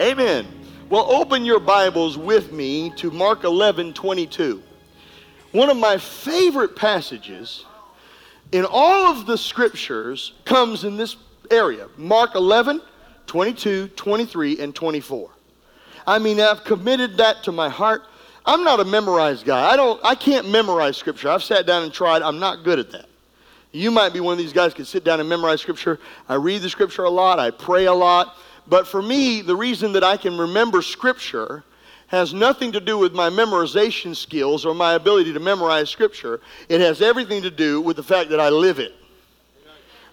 Amen. 0.00 0.46
Well, 0.88 1.12
open 1.12 1.44
your 1.44 1.60
Bibles 1.60 2.16
with 2.16 2.52
me 2.52 2.88
to 2.96 3.10
Mark 3.10 3.44
11 3.44 3.92
22. 3.92 4.62
One 5.52 5.68
of 5.68 5.76
my 5.76 5.98
favorite 5.98 6.74
passages 6.74 7.66
in 8.50 8.64
all 8.64 9.12
of 9.12 9.26
the 9.26 9.36
scriptures 9.36 10.32
comes 10.46 10.84
in 10.84 10.96
this 10.96 11.16
area 11.50 11.86
Mark 11.98 12.34
11 12.34 12.80
22, 13.26 13.88
23, 13.88 14.60
and 14.60 14.74
24. 14.74 15.28
I 16.06 16.18
mean, 16.18 16.40
I've 16.40 16.64
committed 16.64 17.18
that 17.18 17.42
to 17.42 17.52
my 17.52 17.68
heart. 17.68 18.04
I'm 18.46 18.64
not 18.64 18.80
a 18.80 18.86
memorized 18.86 19.44
guy. 19.44 19.70
I 19.70 19.76
don't 19.76 20.00
I 20.02 20.14
can't 20.14 20.48
memorize 20.48 20.96
scripture. 20.96 21.28
I've 21.28 21.42
sat 21.42 21.66
down 21.66 21.82
and 21.82 21.92
tried. 21.92 22.22
I'm 22.22 22.38
not 22.38 22.64
good 22.64 22.78
at 22.78 22.90
that. 22.92 23.04
You 23.70 23.90
might 23.90 24.14
be 24.14 24.20
one 24.20 24.32
of 24.32 24.38
these 24.38 24.54
guys 24.54 24.72
can 24.72 24.86
sit 24.86 25.04
down 25.04 25.20
and 25.20 25.28
memorize 25.28 25.60
scripture. 25.60 26.00
I 26.26 26.36
read 26.36 26.62
the 26.62 26.70
scripture 26.70 27.04
a 27.04 27.10
lot, 27.10 27.38
I 27.38 27.50
pray 27.50 27.84
a 27.84 27.92
lot. 27.92 28.34
But 28.70 28.86
for 28.86 29.02
me, 29.02 29.42
the 29.42 29.56
reason 29.56 29.92
that 29.94 30.04
I 30.04 30.16
can 30.16 30.38
remember 30.38 30.80
scripture 30.80 31.64
has 32.06 32.32
nothing 32.32 32.70
to 32.72 32.80
do 32.80 32.96
with 32.96 33.12
my 33.12 33.28
memorization 33.28 34.14
skills 34.14 34.64
or 34.64 34.74
my 34.74 34.94
ability 34.94 35.32
to 35.32 35.40
memorize 35.40 35.90
scripture. 35.90 36.40
It 36.68 36.80
has 36.80 37.02
everything 37.02 37.42
to 37.42 37.50
do 37.50 37.80
with 37.80 37.96
the 37.96 38.02
fact 38.02 38.30
that 38.30 38.38
I 38.40 38.48
live 38.48 38.78
it. 38.78 38.94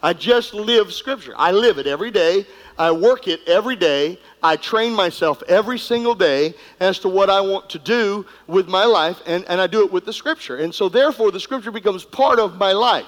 I 0.02 0.14
just 0.14 0.54
live 0.54 0.92
scripture. 0.92 1.34
I 1.38 1.52
live 1.52 1.78
it 1.78 1.88
every 1.88 2.12
day. 2.12 2.46
I 2.80 2.92
work 2.92 3.28
it 3.28 3.42
every 3.48 3.76
day. 3.76 4.20
I 4.42 4.56
train 4.56 4.94
myself 4.94 5.42
every 5.48 5.80
single 5.80 6.16
day 6.16 6.54
as 6.80 7.00
to 7.00 7.10
what 7.10 7.30
I 7.30 7.42
want 7.42 7.70
to 7.72 7.80
do 7.80 8.26
with 8.48 8.68
my 8.68 8.86
life, 8.86 9.20
and, 9.26 9.44
and 9.46 9.60
I 9.62 9.68
do 9.68 9.84
it 9.84 9.92
with 9.92 10.06
the 10.06 10.14
scripture. 10.14 10.58
And 10.58 10.74
so, 10.74 10.90
therefore, 10.90 11.32
the 11.32 11.40
scripture 11.40 11.72
becomes 11.72 12.06
part 12.06 12.40
of 12.40 12.58
my 12.58 12.74
life. 12.74 13.08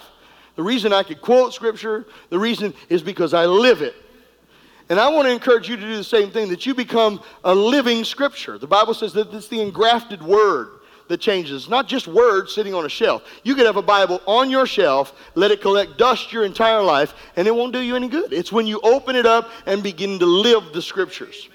The 0.56 0.64
reason 0.64 0.94
I 0.94 1.04
could 1.04 1.22
quote 1.22 1.54
scripture, 1.54 2.08
the 2.30 2.40
reason 2.40 2.74
is 2.90 3.04
because 3.04 3.36
I 3.36 3.46
live 3.46 3.82
it. 3.84 3.96
And 4.90 5.00
I 5.00 5.08
want 5.10 5.28
to 5.28 5.32
encourage 5.32 5.70
you 5.70 5.76
to 5.76 5.82
do 5.82 5.96
the 5.96 6.04
same 6.04 6.32
thing, 6.32 6.50
that 6.50 6.66
you 6.66 6.74
become 6.74 7.22
a 7.44 7.54
living 7.54 8.04
scripture. 8.04 8.58
The 8.58 8.68
Bible 8.68 8.96
says 8.96 9.14
that 9.14 9.32
it's 9.34 9.48
the 9.48 9.62
engrafted 9.62 10.22
word 10.22 10.70
that 11.10 11.20
changes, 11.20 11.70
not 11.70 11.88
just 11.88 12.08
words 12.08 12.54
sitting 12.54 12.74
on 12.74 12.86
a 12.86 12.90
shelf. 12.90 13.24
You 13.44 13.56
could 13.56 13.66
have 13.66 13.78
a 13.78 13.82
Bible 13.82 14.22
on 14.26 14.50
your 14.50 14.66
shelf, 14.66 15.14
let 15.36 15.52
it 15.52 15.62
collect 15.62 15.98
dust 15.98 16.34
your 16.34 16.44
entire 16.44 16.82
life, 16.82 17.14
and 17.36 17.48
it 17.48 17.54
won't 17.54 17.74
do 17.74 17.80
you 17.80 17.96
any 17.96 18.08
good. 18.08 18.34
It's 18.34 18.52
when 18.52 18.68
you 18.68 18.80
open 18.82 19.16
it 19.16 19.26
up 19.26 19.50
and 19.66 19.82
begin 19.82 20.20
to 20.20 20.26
live 20.26 20.74
the 20.74 20.82
scriptures. 20.82 21.50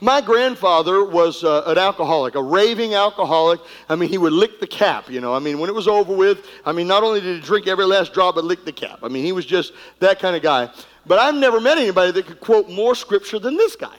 My 0.00 0.20
grandfather 0.20 1.04
was 1.04 1.42
uh, 1.42 1.62
an 1.66 1.78
alcoholic, 1.78 2.34
a 2.34 2.42
raving 2.42 2.94
alcoholic. 2.94 3.60
I 3.88 3.96
mean, 3.96 4.08
he 4.08 4.18
would 4.18 4.32
lick 4.32 4.60
the 4.60 4.66
cap, 4.66 5.10
you 5.10 5.20
know. 5.20 5.34
I 5.34 5.38
mean, 5.38 5.58
when 5.58 5.70
it 5.70 5.74
was 5.74 5.88
over 5.88 6.14
with, 6.14 6.46
I 6.64 6.72
mean, 6.72 6.86
not 6.86 7.02
only 7.02 7.20
did 7.20 7.36
he 7.36 7.42
drink 7.42 7.66
every 7.66 7.86
last 7.86 8.12
drop, 8.12 8.34
but 8.34 8.44
lick 8.44 8.64
the 8.64 8.72
cap. 8.72 9.00
I 9.02 9.08
mean, 9.08 9.24
he 9.24 9.32
was 9.32 9.46
just 9.46 9.72
that 10.00 10.18
kind 10.18 10.36
of 10.36 10.42
guy. 10.42 10.70
But 11.06 11.18
I've 11.18 11.34
never 11.34 11.60
met 11.60 11.78
anybody 11.78 12.12
that 12.12 12.26
could 12.26 12.40
quote 12.40 12.68
more 12.68 12.94
scripture 12.94 13.38
than 13.38 13.56
this 13.56 13.76
guy. 13.76 13.96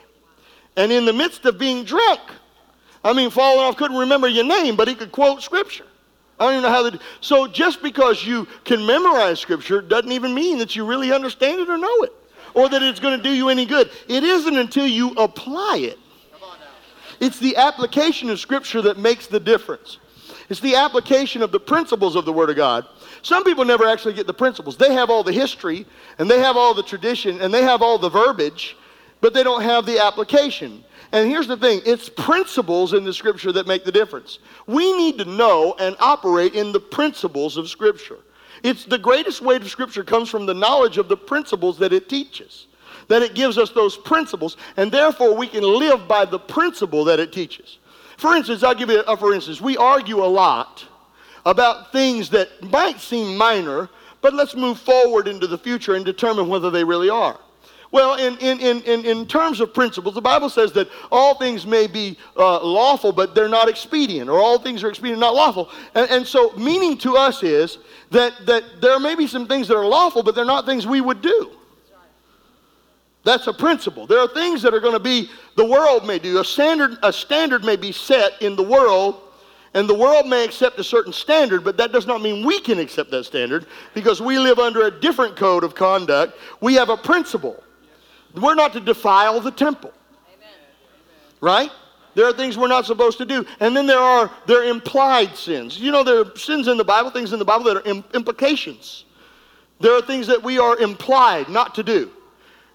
And 0.75 0.91
in 0.91 1.05
the 1.05 1.13
midst 1.13 1.45
of 1.45 1.57
being 1.57 1.83
drunk, 1.83 2.21
I 3.03 3.13
mean, 3.13 3.29
falling 3.29 3.61
off, 3.61 3.77
couldn't 3.77 3.97
remember 3.97 4.27
your 4.27 4.43
name, 4.43 4.75
but 4.75 4.87
he 4.87 4.93
could 4.93 5.11
quote 5.11 5.41
scripture. 5.41 5.85
I 6.39 6.45
don't 6.45 6.53
even 6.53 6.63
know 6.63 6.69
how 6.69 6.89
to. 6.89 6.99
So 7.21 7.47
just 7.47 7.81
because 7.81 8.23
you 8.23 8.47
can 8.63 8.85
memorize 8.85 9.39
scripture 9.39 9.81
doesn't 9.81 10.11
even 10.11 10.33
mean 10.33 10.59
that 10.59 10.75
you 10.75 10.85
really 10.85 11.11
understand 11.11 11.59
it 11.61 11.69
or 11.69 11.77
know 11.77 12.03
it, 12.03 12.13
or 12.57 12.67
that 12.67 12.81
it's 12.81 12.99
going 12.99 13.15
to 13.15 13.21
do 13.21 13.29
you 13.29 13.49
any 13.49 13.67
good. 13.67 13.91
It 14.07 14.23
isn't 14.23 14.57
until 14.57 14.87
you 14.87 15.11
apply 15.11 15.77
it. 15.81 15.99
It's 17.19 17.37
the 17.37 17.55
application 17.55 18.31
of 18.31 18.39
scripture 18.39 18.81
that 18.81 18.97
makes 18.97 19.27
the 19.27 19.39
difference. 19.39 19.99
It's 20.49 20.59
the 20.59 20.75
application 20.75 21.43
of 21.43 21.51
the 21.51 21.59
principles 21.59 22.15
of 22.15 22.25
the 22.25 22.33
Word 22.33 22.49
of 22.49 22.55
God. 22.55 22.87
Some 23.21 23.43
people 23.43 23.63
never 23.63 23.85
actually 23.85 24.15
get 24.15 24.25
the 24.25 24.33
principles. 24.33 24.75
They 24.75 24.91
have 24.93 25.11
all 25.11 25.21
the 25.21 25.31
history, 25.31 25.85
and 26.17 26.31
they 26.31 26.39
have 26.39 26.57
all 26.57 26.73
the 26.73 26.81
tradition, 26.81 27.41
and 27.41 27.53
they 27.53 27.61
have 27.61 27.83
all 27.83 27.99
the 27.99 28.09
verbiage, 28.09 28.75
but 29.21 29.35
they 29.35 29.43
don't 29.43 29.61
have 29.61 29.85
the 29.85 29.99
application. 29.99 30.83
And 31.11 31.29
here's 31.29 31.47
the 31.47 31.57
thing 31.57 31.81
it's 31.85 32.09
principles 32.09 32.93
in 32.93 33.03
the 33.03 33.13
Scripture 33.13 33.51
that 33.51 33.67
make 33.67 33.83
the 33.83 33.91
difference. 33.91 34.39
We 34.65 34.97
need 34.97 35.19
to 35.19 35.25
know 35.25 35.75
and 35.79 35.95
operate 35.99 36.55
in 36.55 36.71
the 36.71 36.79
principles 36.79 37.55
of 37.55 37.69
Scripture. 37.69 38.17
It's 38.63 38.85
the 38.85 38.97
greatest 38.97 39.41
weight 39.41 39.61
of 39.61 39.69
Scripture 39.69 40.03
comes 40.03 40.29
from 40.29 40.45
the 40.45 40.53
knowledge 40.53 40.97
of 40.97 41.07
the 41.07 41.17
principles 41.17 41.77
that 41.79 41.93
it 41.93 42.09
teaches, 42.09 42.67
that 43.07 43.21
it 43.21 43.35
gives 43.35 43.57
us 43.57 43.71
those 43.71 43.97
principles, 43.97 44.57
and 44.77 44.91
therefore 44.91 45.35
we 45.35 45.47
can 45.47 45.63
live 45.63 46.07
by 46.07 46.25
the 46.25 46.39
principle 46.39 47.03
that 47.05 47.19
it 47.19 47.31
teaches. 47.31 47.77
For 48.17 48.35
instance, 48.35 48.63
I'll 48.63 48.75
give 48.75 48.89
you 48.89 49.01
a 49.01 49.17
for 49.17 49.33
instance. 49.33 49.61
We 49.61 49.77
argue 49.77 50.23
a 50.23 50.25
lot 50.25 50.85
about 51.45 51.91
things 51.91 52.29
that 52.31 52.49
might 52.63 52.99
seem 52.99 53.37
minor, 53.37 53.89
but 54.21 54.33
let's 54.33 54.55
move 54.55 54.79
forward 54.79 55.27
into 55.27 55.47
the 55.47 55.57
future 55.57 55.95
and 55.95 56.03
determine 56.03 56.49
whether 56.49 56.69
they 56.69 56.83
really 56.83 57.09
are. 57.09 57.39
Well, 57.91 58.15
in, 58.15 58.37
in, 58.39 58.59
in, 58.59 59.05
in, 59.05 59.25
terms 59.27 59.61
of 59.61 59.73
principles, 59.73 60.13
the 60.13 60.21
Bible 60.21 60.49
says 60.49 60.73
that 60.73 60.89
all 61.09 61.35
things 61.35 61.65
may 61.65 61.87
be 61.87 62.17
uh, 62.35 62.61
lawful, 62.61 63.13
but 63.13 63.33
they're 63.33 63.47
not 63.47 63.69
expedient, 63.69 64.29
or 64.29 64.39
all 64.39 64.59
things 64.59 64.83
are 64.83 64.89
expedient, 64.89 65.21
not 65.21 65.33
lawful. 65.33 65.71
And, 65.95 66.09
and 66.11 66.27
so, 66.27 66.51
meaning 66.57 66.97
to 66.99 67.15
us 67.15 67.43
is 67.43 67.77
that, 68.11 68.33
that 68.45 68.81
there 68.81 68.99
may 68.99 69.15
be 69.15 69.25
some 69.25 69.47
things 69.47 69.69
that 69.69 69.77
are 69.77 69.85
lawful, 69.85 70.21
but 70.21 70.35
they're 70.35 70.43
not 70.43 70.65
things 70.65 70.85
we 70.85 70.99
would 70.99 71.21
do. 71.21 71.51
That's 73.23 73.47
a 73.47 73.53
principle. 73.53 74.05
There 74.05 74.19
are 74.19 74.27
things 74.27 74.61
that 74.61 74.73
are 74.73 74.79
going 74.79 74.93
to 74.93 74.99
be, 74.99 75.29
the 75.55 75.65
world 75.65 76.05
may 76.05 76.19
do. 76.19 76.39
A 76.39 76.45
standard, 76.45 76.97
a 77.03 77.11
standard 77.11 77.63
may 77.63 77.75
be 77.77 77.91
set 77.91 78.41
in 78.41 78.55
the 78.57 78.63
world, 78.63 79.21
and 79.73 79.87
the 79.87 79.93
world 79.93 80.27
may 80.27 80.43
accept 80.43 80.79
a 80.79 80.83
certain 80.83 81.13
standard, 81.13 81.63
but 81.63 81.77
that 81.77 81.91
does 81.91 82.07
not 82.07 82.21
mean 82.21 82.45
we 82.45 82.59
can 82.59 82.79
accept 82.79 83.11
that 83.11 83.25
standard 83.25 83.65
because 83.93 84.21
we 84.21 84.39
live 84.39 84.59
under 84.59 84.87
a 84.87 84.91
different 84.91 85.37
code 85.37 85.63
of 85.63 85.73
conduct. 85.73 86.37
We 86.61 86.73
have 86.75 86.89
a 86.89 86.97
principle. 86.97 87.63
We're 88.33 88.55
not 88.55 88.73
to 88.73 88.79
defile 88.79 89.39
the 89.39 89.51
temple. 89.51 89.93
Amen. 90.33 90.49
Right? 91.41 91.71
There 92.13 92.25
are 92.25 92.33
things 92.33 92.57
we're 92.57 92.67
not 92.67 92.85
supposed 92.85 93.19
to 93.19 93.25
do. 93.25 93.45
And 93.59 93.75
then 93.75 93.85
there 93.85 93.99
are 93.99 94.31
there 94.47 94.61
are 94.61 94.65
implied 94.65 95.35
sins. 95.35 95.79
You 95.79 95.91
know, 95.91 96.03
there 96.03 96.21
are 96.21 96.35
sins 96.35 96.67
in 96.67 96.77
the 96.77 96.83
Bible, 96.83 97.11
things 97.11 97.31
in 97.31 97.39
the 97.39 97.45
Bible 97.45 97.63
that 97.65 97.77
are 97.77 98.03
implications. 98.15 99.05
There 99.79 99.93
are 99.93 100.01
things 100.01 100.25
that 100.27 100.41
we 100.41 100.57
are 100.57 100.77
implied 100.77 101.49
not 101.49 101.75
to 101.75 101.83
do. 101.83 102.11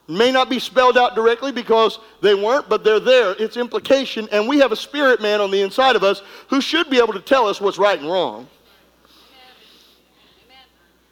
may 0.06 0.30
not 0.30 0.48
be 0.48 0.58
spelled 0.58 0.96
out 0.96 1.14
directly 1.14 1.50
because 1.50 1.98
they 2.20 2.34
weren't, 2.34 2.68
but 2.68 2.84
they're 2.84 3.00
there. 3.00 3.34
It's 3.38 3.56
implication. 3.56 4.28
And 4.30 4.48
we 4.48 4.58
have 4.58 4.70
a 4.70 4.76
spirit 4.76 5.20
man 5.20 5.41
on 5.41 5.50
the 5.50 5.62
inside 5.62 5.96
of 5.96 6.04
us 6.04 6.22
who 6.48 6.60
should 6.60 6.91
be 6.91 6.98
able 6.98 7.12
to 7.12 7.20
tell 7.20 7.46
us 7.48 7.60
what's 7.60 7.78
right 7.78 7.98
and 7.98 8.08
wrong. 8.08 8.48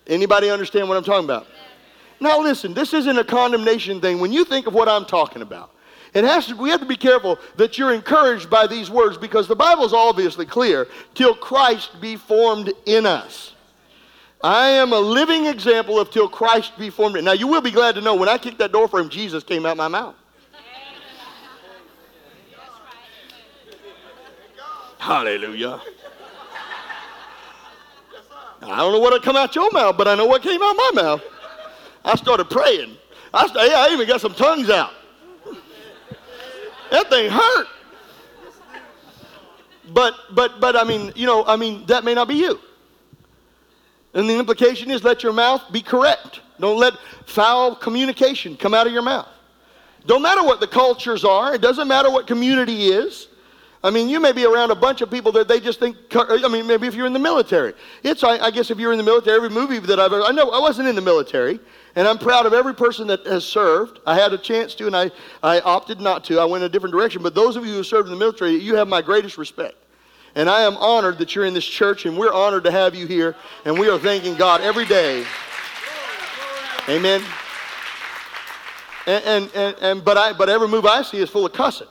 Anybody 0.07 0.51
understand 0.51 0.89
what 0.89 0.97
I'm 0.97 1.05
talking 1.05 1.25
about? 1.25 1.47
Now, 2.21 2.41
listen, 2.41 2.75
this 2.75 2.93
isn't 2.93 3.19
a 3.19 3.25
condemnation 3.25 4.01
thing. 4.01 4.21
When 4.21 4.33
you 4.33 4.45
think 4.45 4.67
of 4.67 4.75
what 4.75 4.89
I'm 4.89 5.07
talking 5.07 5.41
about, 5.41 5.73
it 6.13 6.25
has 6.25 6.49
to, 6.49 6.57
we 6.57 6.71
have 6.71 6.81
to 6.81 6.87
be 6.87 6.97
careful 6.97 7.39
that 7.57 7.79
you're 7.79 7.95
encouraged 7.95 8.51
by 8.51 8.67
these 8.67 8.91
words 8.91 9.17
because 9.17 9.49
the 9.49 9.57
Bible 9.57 9.85
is 9.85 9.95
obviously 9.95 10.45
clear 10.45 10.87
till 11.15 11.35
Christ 11.35 12.01
be 12.01 12.17
formed 12.17 12.73
in 12.85 13.07
us. 13.07 13.55
I 14.43 14.69
am 14.69 14.93
a 14.93 14.99
living 14.99 15.47
example 15.47 15.99
of 16.01 16.11
till 16.11 16.29
Christ 16.29 16.79
be 16.79 16.91
formed. 16.91 17.17
In. 17.17 17.25
Now, 17.25 17.33
you 17.33 17.47
will 17.47 17.61
be 17.61 17.71
glad 17.71 17.95
to 17.95 18.01
know 18.01 18.15
when 18.15 18.29
I 18.29 18.39
kicked 18.39 18.59
that 18.59 18.73
door 18.73 18.89
for 18.89 18.99
him, 18.99 19.09
Jesus 19.09 19.45
came 19.45 19.65
out 19.65 19.77
my 19.77 19.89
mouth. 19.89 20.15
Hallelujah. 24.99 25.81
I 28.63 28.77
don't 28.77 28.93
know 28.93 28.99
what'll 28.99 29.21
come 29.21 29.37
out 29.37 29.55
your 29.55 29.71
mouth, 29.71 29.97
but 29.97 30.07
I 30.07 30.15
know 30.15 30.27
what 30.27 30.43
came 30.43 30.63
out 30.63 30.75
my 30.75 30.91
mouth. 30.95 31.23
I 32.05 32.17
started 32.17 32.51
praying. 32.51 32.97
I, 33.33 33.47
started, 33.47 33.73
I 33.73 33.93
even 33.93 34.07
got 34.07 34.21
some 34.21 34.35
tongues 34.35 34.71
out. 34.71 34.93
That 36.91 37.09
thing 37.09 37.31
hurt. 37.31 37.67
But, 39.93 40.15
but, 40.33 40.61
but, 40.61 40.77
I 40.77 40.85
mean, 40.85 41.13
you 41.17 41.27
know, 41.27 41.45
I 41.45 41.57
mean, 41.57 41.85
that 41.87 42.05
may 42.05 42.15
not 42.15 42.29
be 42.29 42.35
you. 42.35 42.61
And 44.15 44.29
the 44.29 44.39
implication 44.39 44.91
is 44.91 45.05
let 45.05 45.23
your 45.23 45.33
mouth 45.33 45.63
be 45.73 45.83
correct. 45.83 46.41
Don't 46.59 46.79
let 46.79 46.95
foul 47.27 47.75
communication 47.75 48.57
come 48.57 48.75
out 48.75 48.87
of 48.87 48.93
your 48.93 49.03
mouth. 49.03 49.29
Don't 50.07 50.23
matter 50.23 50.43
what 50.43 50.61
the 50.61 50.67
cultures 50.67 51.25
are, 51.25 51.55
it 51.55 51.61
doesn't 51.61 51.87
matter 51.87 52.11
what 52.11 52.27
community 52.27 52.87
is. 52.89 53.29
I 53.83 53.91
mean, 53.91 54.11
you 54.11 54.21
may 54.21 54.33
be 54.33 54.45
around 54.45 54.71
a 54.71 54.75
bunch 54.75 55.01
of 55.01 55.11
people 55.11 55.33
that 55.33 55.49
they 55.49 55.59
just 55.59 55.81
think, 55.81 55.97
I 56.15 56.49
mean, 56.49 56.67
maybe 56.67 56.87
if 56.87 56.95
you're 56.95 57.07
in 57.07 57.15
the 57.15 57.19
military. 57.19 57.73
It's, 58.03 58.23
I, 58.23 58.39
I 58.39 58.51
guess 58.51 58.71
if 58.71 58.79
you're 58.79 58.93
in 58.93 58.99
the 58.99 59.05
military, 59.05 59.37
every 59.37 59.49
movie 59.49 59.79
that 59.79 59.99
I've 59.99 60.13
ever, 60.13 60.23
I 60.23 60.33
know 60.33 60.51
I 60.51 60.61
wasn't 60.61 60.89
in 60.89 60.95
the 60.95 61.01
military, 61.01 61.59
and 61.97 62.07
I'm 62.07 62.19
proud 62.19 62.47
of 62.47 62.53
every 62.53 62.75
person 62.75 63.09
that 63.09 63.27
has 63.27 63.45
served. 63.45 63.99
I 64.07 64.15
had 64.15 64.33
a 64.33 64.39
chance 64.39 64.75
to, 64.77 64.87
and 64.87 64.97
I, 64.97 65.11
I 65.43 65.61
opted 65.61 66.01
not 66.01 66.25
to. 66.25 66.39
I 66.39 66.45
went 66.45 66.63
in 66.63 66.71
a 66.71 66.73
different 66.73 66.95
direction. 66.95 67.23
But 67.23 67.35
those 67.35 67.57
of 67.57 67.67
you 67.67 67.75
who 67.75 67.83
served 67.83 68.09
in 68.09 68.13
the 68.13 68.19
military, 68.19 68.53
you 68.57 68.77
have 68.77 68.87
my 68.87 69.03
greatest 69.03 69.39
respect. 69.39 69.75
And 70.37 70.49
I 70.49 70.63
am 70.63 70.77
honored 70.77 71.19
that 71.19 71.35
you're 71.35 71.45
in 71.45 71.55
this 71.55 71.65
church, 71.65 72.07
and 72.07 72.17
we're 72.17 72.33
honored 72.33 72.63
to 72.65 72.71
have 72.71 72.95
you 72.95 73.07
here. 73.07 73.35
And 73.65 73.77
we 73.77 73.89
are 73.89 73.99
thanking 73.99 74.37
God 74.37 74.61
every 74.61 74.87
day. 74.87 75.25
Amen. 76.89 77.23
And, 79.07 79.25
and, 79.25 79.51
and, 79.55 79.77
and 79.81 80.05
but, 80.05 80.17
I, 80.17 80.33
but 80.33 80.49
every 80.49 80.69
move 80.69 80.87
I 80.87 81.03
see 81.03 81.19
is 81.19 81.29
full 81.29 81.45
of 81.45 81.53
cussing. 81.53 81.89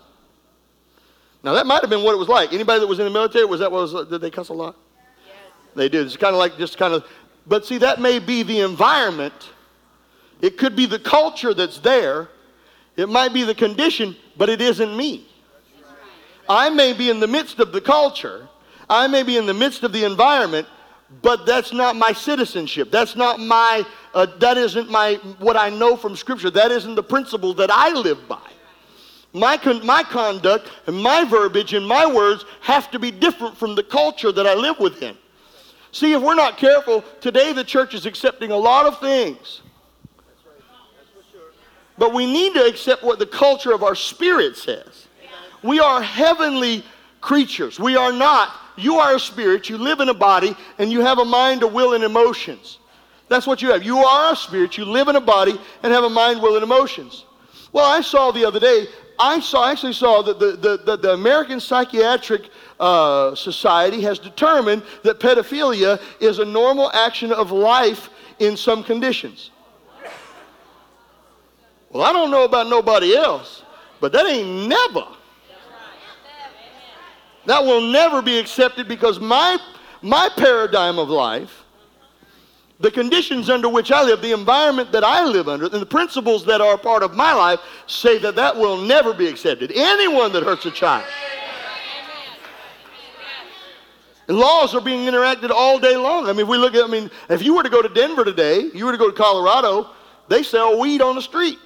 Now, 1.44 1.54
that 1.54 1.66
might 1.66 1.82
have 1.82 1.90
been 1.90 2.04
what 2.04 2.14
it 2.14 2.18
was 2.18 2.30
like. 2.30 2.54
Anybody 2.54 2.80
that 2.80 2.88
was 2.88 3.00
in 3.00 3.06
the 3.06 3.12
military, 3.12 3.46
was 3.46 3.60
that 3.60 3.72
was, 3.72 3.94
did 4.10 4.22
they 4.22 4.32
cuss 4.32 4.50
a 4.50 4.54
lot? 4.54 4.78
Yes. 5.26 5.36
They 5.76 5.90
did. 5.90 6.06
It's 6.06 6.18
kind 6.18 6.34
of 6.34 6.40
like 6.40 6.58
just 6.58 6.78
kind 6.78 6.94
of, 6.94 7.06
but 7.46 7.66
see, 7.66 7.78
that 7.80 8.00
may 8.00 8.20
be 8.20 8.44
the 8.44 8.62
environment 8.62 9.34
it 10.42 10.58
could 10.58 10.76
be 10.76 10.86
the 10.86 11.00
culture 11.00 11.54
that's 11.54 11.80
there. 11.80 12.30
It 12.96 13.10
might 13.10 13.34
be 13.34 13.44
the 13.44 13.56
condition, 13.56 14.16
but 14.38 14.50
it 14.50 14.62
isn't 14.62 14.96
me. 14.96 15.28
I 16.48 16.70
may 16.70 16.94
be 16.94 17.10
in 17.10 17.20
the 17.20 17.28
midst 17.28 17.60
of 17.60 17.72
the 17.72 17.82
culture, 17.82 18.48
I 18.90 19.08
may 19.08 19.22
be 19.24 19.38
in 19.38 19.46
the 19.46 19.54
midst 19.54 19.84
of 19.84 19.94
the 19.94 20.04
environment, 20.04 20.68
but 21.22 21.46
that's 21.46 21.72
not 21.74 21.96
my 21.96 22.12
citizenship. 22.12 22.92
That's 22.92 23.16
not 23.16 23.40
my, 23.40 23.86
uh, 24.14 24.28
that 24.40 24.58
isn't 24.58 24.90
my, 24.90 25.16
what 25.40 25.58
I 25.58 25.70
know 25.70 25.96
from 25.96 26.16
Scripture. 26.16 26.50
That 26.50 26.72
isn't 26.72 26.96
the 26.96 27.04
principle 27.04 27.54
that 27.56 27.70
I 27.72 27.92
live 27.92 28.28
by. 28.28 28.42
My, 29.34 29.58
con- 29.58 29.86
my 29.86 30.04
conduct 30.04 30.72
and 30.88 30.96
my 30.98 31.24
verbiage 31.24 31.74
and 31.74 31.88
my 31.88 32.06
words 32.06 32.46
have 32.62 32.90
to 32.92 33.00
be 33.00 33.12
different 33.12 33.58
from 33.58 33.76
the 33.76 33.84
culture 33.84 34.32
that 34.32 34.48
I 34.48 34.56
live 34.56 34.80
within. 34.80 35.16
See, 35.92 36.14
if 36.14 36.22
we're 36.22 36.36
not 36.36 36.58
careful, 36.58 37.04
today 37.22 37.54
the 37.54 37.64
church 37.64 37.94
is 37.94 38.06
accepting 38.06 38.52
a 38.52 38.58
lot 38.58 38.86
of 38.86 39.00
things. 39.00 39.62
But 42.00 42.14
we 42.14 42.26
need 42.26 42.54
to 42.54 42.66
accept 42.66 43.04
what 43.04 43.20
the 43.20 43.28
culture 43.28 43.74
of 43.74 43.84
our 43.84 43.96
spirit 43.96 44.56
says. 44.56 45.08
We 45.62 45.80
are 45.80 46.02
heavenly 46.02 46.86
creatures. 47.22 47.80
We 47.80 47.98
are 47.98 48.14
not. 48.14 48.56
You 48.78 48.96
are 48.96 49.16
a 49.16 49.20
spirit, 49.20 49.68
you 49.68 49.78
live 49.78 50.00
in 50.00 50.08
a 50.08 50.14
body, 50.14 50.56
and 50.78 50.90
you 50.90 51.02
have 51.02 51.20
a 51.20 51.26
mind, 51.26 51.64
a 51.64 51.68
will, 51.68 51.94
and 51.96 52.04
emotions. 52.04 52.80
That's 53.28 53.46
what 53.46 53.62
you 53.62 53.72
have. 53.72 53.84
You 53.84 53.98
are 53.98 54.32
a 54.32 54.36
spirit, 54.38 54.78
you 54.78 54.86
live 54.86 55.10
in 55.10 55.18
a 55.18 55.22
body, 55.22 55.60
and 55.84 55.92
have 55.92 56.06
a 56.06 56.10
mind, 56.10 56.42
will, 56.42 56.56
and 56.56 56.64
emotions. 56.64 57.26
Well, 57.74 57.86
I 57.86 58.00
saw 58.00 58.32
the 58.32 58.46
other 58.46 58.60
day, 58.60 58.88
I 59.20 59.42
saw, 59.42 59.70
actually 59.70 59.94
saw 59.94 60.22
that 60.22 60.40
the, 60.40 60.54
the, 60.54 60.78
the, 60.86 60.98
the 60.98 61.14
American 61.14 61.60
Psychiatric 61.60 62.50
uh, 62.80 63.36
Society 63.36 64.00
has 64.02 64.18
determined 64.18 64.82
that 65.04 65.20
pedophilia 65.20 66.02
is 66.22 66.40
a 66.40 66.46
normal 66.46 66.90
action 66.94 67.34
of 67.34 67.52
life 67.52 68.10
in 68.40 68.56
some 68.56 68.82
conditions. 68.82 69.52
Well, 71.92 72.04
I 72.04 72.14
don't 72.14 72.32
know 72.32 72.44
about 72.44 72.68
nobody 72.68 73.16
else, 73.16 73.64
but 74.00 74.12
that 74.12 74.26
ain't 74.26 74.68
never. 74.68 75.06
That 77.46 77.64
will 77.64 77.82
never 77.82 78.22
be 78.22 78.38
accepted 78.38 78.88
because 78.88 79.20
my, 79.20 79.58
my 80.02 80.30
paradigm 80.36 81.00
of 81.00 81.10
life 81.10 81.64
the 82.80 82.90
conditions 82.90 83.50
under 83.50 83.68
which 83.68 83.92
I 83.92 84.04
live, 84.04 84.22
the 84.22 84.32
environment 84.32 84.92
that 84.94 85.04
I 85.04 85.26
live 85.26 85.50
under, 85.50 85.66
and 85.66 85.74
the 85.74 85.86
principles 85.86 86.46
that 86.46 86.62
are 86.62 86.76
a 86.76 86.78
part 86.78 87.04
of 87.04 87.14
my 87.14 87.34
life 87.34 87.60
say 87.88 88.18
that 88.20 88.36
that 88.36 88.56
will 88.56 88.78
never 88.78 89.14
be 89.14 89.28
accepted. 89.28 89.72
Anyone 89.76 90.32
that 90.32 90.44
hurts 90.44 90.66
a 90.66 90.72
child. 90.72 91.06
Laws 94.30 94.76
are 94.76 94.82
being 94.82 95.12
interacted 95.12 95.50
all 95.50 95.80
day 95.80 95.98
long. 95.98 96.28
I 96.28 96.32
mean, 96.32 96.42
if 96.42 96.48
we 96.48 96.58
look 96.58 96.76
at, 96.76 96.86
I 96.86 96.88
mean, 96.88 97.10
if 97.30 97.42
you 97.42 97.56
were 97.56 97.64
to 97.64 97.70
go 97.70 97.82
to 97.82 97.90
Denver 97.90 98.24
today, 98.24 98.70
you 98.74 98.86
were 98.86 98.92
to 98.92 98.98
go 98.98 99.10
to 99.10 99.18
Colorado, 99.18 99.90
they 100.28 100.44
sell 100.44 100.80
weed 100.80 101.02
on 101.02 101.16
the 101.16 101.22
street. 101.22 101.58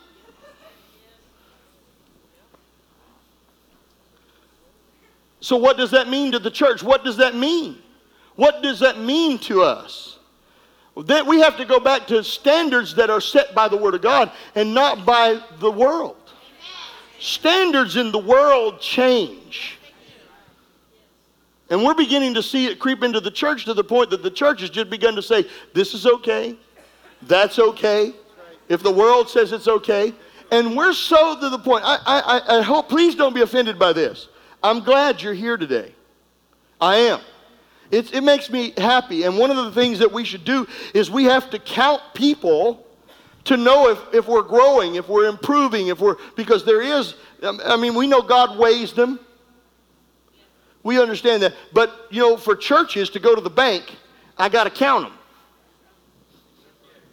So, 5.44 5.58
what 5.58 5.76
does 5.76 5.92
that 5.92 6.08
mean 6.08 6.32
to 6.32 6.40
the 6.40 6.50
church? 6.50 6.82
What 6.82 7.04
does 7.04 7.18
that 7.18 7.36
mean? 7.36 7.78
What 8.38 8.64
does 8.64 8.80
that 8.80 8.98
mean 8.98 9.38
to 9.40 9.62
us? 9.62 10.18
That 10.96 11.28
we 11.28 11.42
have 11.42 11.58
to 11.58 11.66
go 11.66 11.82
back 11.82 12.08
to 12.08 12.24
standards 12.24 12.96
that 12.96 13.10
are 13.10 13.20
set 13.20 13.54
by 13.54 13.68
the 13.68 13.76
Word 13.76 13.94
of 13.94 14.02
God 14.02 14.32
and 14.56 14.74
not 14.74 15.06
by 15.06 15.42
the 15.60 15.70
world. 15.70 16.16
Standards 17.20 17.98
in 17.98 18.14
the 18.14 18.20
world 18.20 18.80
change. 18.80 19.80
And 21.70 21.84
we're 21.84 21.94
beginning 21.94 22.34
to 22.36 22.44
see 22.44 22.68
it 22.68 22.80
creep 22.80 23.04
into 23.04 23.20
the 23.20 23.32
church 23.32 23.66
to 23.66 23.74
the 23.74 23.84
point 23.84 24.12
that 24.12 24.24
the 24.24 24.32
church 24.32 24.62
has 24.62 24.70
just 24.70 24.90
begun 24.90 25.14
to 25.16 25.22
say, 25.22 25.46
this 25.74 25.94
is 25.94 26.06
okay, 26.06 26.56
that's 27.24 27.60
okay, 27.60 28.14
if 28.70 28.82
the 28.82 28.92
world 28.92 29.30
says 29.30 29.52
it's 29.52 29.68
okay. 29.68 30.14
And 30.52 30.78
we're 30.78 30.94
so 30.94 31.38
to 31.38 31.50
the 31.50 31.60
point, 31.60 31.84
I, 31.84 31.98
I, 32.06 32.60
I 32.60 32.62
hope, 32.62 32.88
please 32.88 33.14
don't 33.14 33.36
be 33.36 33.42
offended 33.42 33.78
by 33.78 33.92
this. 33.92 34.30
I'm 34.64 34.80
glad 34.80 35.22
you're 35.22 35.34
here 35.34 35.58
today. 35.58 35.94
I 36.80 36.96
am. 36.96 37.20
It 37.92 38.24
makes 38.24 38.50
me 38.50 38.74
happy. 38.76 39.24
And 39.24 39.38
one 39.38 39.52
of 39.52 39.58
the 39.58 39.72
things 39.72 40.00
that 40.00 40.12
we 40.12 40.24
should 40.24 40.44
do 40.44 40.68
is 40.96 41.12
we 41.12 41.26
have 41.26 41.52
to 41.52 41.60
count 41.60 42.02
people 42.16 42.88
to 43.44 43.56
know 43.56 43.90
if, 43.90 44.00
if 44.14 44.28
we're 44.28 44.42
growing, 44.42 44.96
if 44.96 45.08
we're 45.08 45.28
improving, 45.28 45.88
if 45.88 46.00
we're, 46.00 46.16
because 46.36 46.66
there 46.66 46.82
is, 46.82 47.14
um, 47.44 47.62
I 47.64 47.78
mean, 47.78 47.94
we 47.94 48.08
know 48.08 48.22
God 48.22 48.58
weighs 48.58 48.94
them. 48.94 49.20
We 50.82 51.00
understand 51.00 51.44
that. 51.44 51.54
But, 51.72 52.08
you 52.10 52.22
know, 52.22 52.36
for 52.36 52.56
churches 52.56 53.12
to 53.12 53.20
go 53.20 53.36
to 53.36 53.42
the 53.42 53.50
bank, 53.50 53.96
I 54.38 54.50
got 54.50 54.64
to 54.64 54.72
count 54.72 55.06
them. 55.06 55.14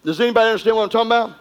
Does 0.02 0.18
anybody 0.18 0.48
understand 0.48 0.76
what 0.76 0.84
I'm 0.84 0.88
talking 0.88 1.08
about? 1.08 1.36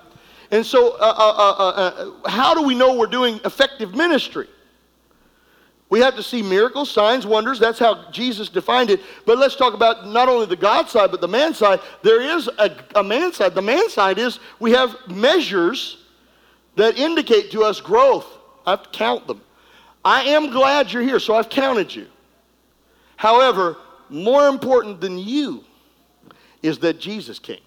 And 0.51 0.65
so, 0.65 0.97
uh, 0.97 1.13
uh, 1.17 1.31
uh, 1.37 2.11
uh 2.25 2.29
how 2.29 2.53
do 2.53 2.63
we 2.63 2.75
know 2.75 2.95
we're 2.95 3.07
doing 3.07 3.39
effective 3.45 3.95
ministry? 3.95 4.47
We 5.89 5.99
have 6.01 6.15
to 6.17 6.23
see 6.23 6.43
miracles, 6.43 6.91
signs, 6.91 7.25
wonders. 7.25 7.59
That's 7.59 7.79
how 7.79 8.11
Jesus 8.11 8.47
defined 8.47 8.91
it. 8.91 9.01
But 9.25 9.39
let's 9.39 9.55
talk 9.55 9.73
about 9.73 10.07
not 10.07 10.29
only 10.29 10.45
the 10.45 10.55
God 10.55 10.87
side, 10.87 11.09
but 11.09 11.19
the 11.19 11.27
man 11.27 11.53
side. 11.55 11.79
There 12.03 12.21
is 12.21 12.47
a, 12.59 12.75
a 12.95 13.03
man 13.03 13.33
side. 13.33 13.55
The 13.55 13.61
man 13.61 13.89
side 13.89 14.19
is 14.19 14.39
we 14.59 14.71
have 14.71 14.95
measures 15.07 15.97
that 16.75 16.97
indicate 16.97 17.51
to 17.51 17.63
us 17.63 17.81
growth. 17.81 18.27
I 18.67 18.71
have 18.71 18.83
to 18.83 18.89
count 18.89 19.25
them. 19.25 19.41
I 20.05 20.23
am 20.25 20.51
glad 20.51 20.91
you're 20.91 21.01
here, 21.01 21.19
so 21.19 21.35
I've 21.35 21.49
counted 21.49 21.93
you. 21.93 22.07
However, 23.15 23.75
more 24.09 24.47
important 24.47 25.01
than 25.01 25.17
you 25.17 25.63
is 26.61 26.79
that 26.79 26.99
Jesus 26.99 27.39
came. 27.39 27.59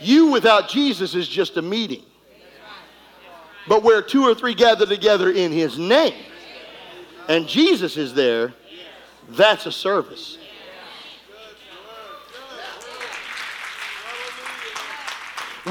You 0.00 0.28
without 0.28 0.68
Jesus 0.68 1.14
is 1.14 1.28
just 1.28 1.56
a 1.56 1.62
meeting. 1.62 2.04
But 3.68 3.82
where 3.82 4.02
two 4.02 4.24
or 4.24 4.34
three 4.34 4.54
gather 4.54 4.86
together 4.86 5.30
in 5.30 5.52
his 5.52 5.78
name, 5.78 6.14
and 7.28 7.46
Jesus 7.46 7.96
is 7.96 8.12
there, 8.14 8.52
that's 9.30 9.66
a 9.66 9.72
service. 9.72 10.38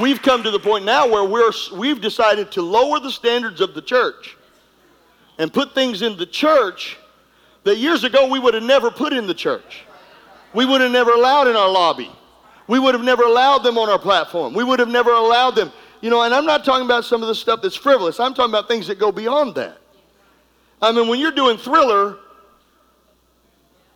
We've 0.00 0.22
come 0.22 0.42
to 0.42 0.50
the 0.50 0.58
point 0.58 0.86
now 0.86 1.06
where 1.06 1.24
we're, 1.24 1.52
we've 1.76 2.00
decided 2.00 2.50
to 2.52 2.62
lower 2.62 2.98
the 2.98 3.10
standards 3.10 3.60
of 3.60 3.74
the 3.74 3.82
church 3.82 4.36
and 5.38 5.52
put 5.52 5.74
things 5.74 6.00
in 6.00 6.16
the 6.16 6.24
church 6.24 6.96
that 7.64 7.76
years 7.76 8.02
ago 8.02 8.26
we 8.26 8.38
would 8.38 8.54
have 8.54 8.62
never 8.62 8.90
put 8.90 9.12
in 9.12 9.26
the 9.26 9.34
church. 9.34 9.84
We 10.54 10.64
would 10.64 10.80
have 10.80 10.92
never 10.92 11.12
allowed 11.12 11.46
in 11.46 11.56
our 11.56 11.68
lobby. 11.70 12.10
We 12.68 12.78
would 12.78 12.94
have 12.94 13.04
never 13.04 13.24
allowed 13.24 13.58
them 13.58 13.76
on 13.76 13.90
our 13.90 13.98
platform. 13.98 14.54
We 14.54 14.64
would 14.64 14.78
have 14.78 14.88
never 14.88 15.12
allowed 15.12 15.56
them 15.56 15.70
you 16.02 16.10
know, 16.10 16.22
and 16.22 16.34
I'm 16.34 16.44
not 16.44 16.64
talking 16.64 16.84
about 16.84 17.04
some 17.04 17.22
of 17.22 17.28
the 17.28 17.34
stuff 17.34 17.62
that's 17.62 17.76
frivolous. 17.76 18.20
I'm 18.20 18.34
talking 18.34 18.50
about 18.50 18.68
things 18.68 18.88
that 18.88 18.98
go 18.98 19.12
beyond 19.12 19.54
that. 19.54 19.78
I 20.82 20.90
mean, 20.90 21.06
when 21.06 21.20
you're 21.20 21.30
doing 21.30 21.56
thriller 21.56 22.18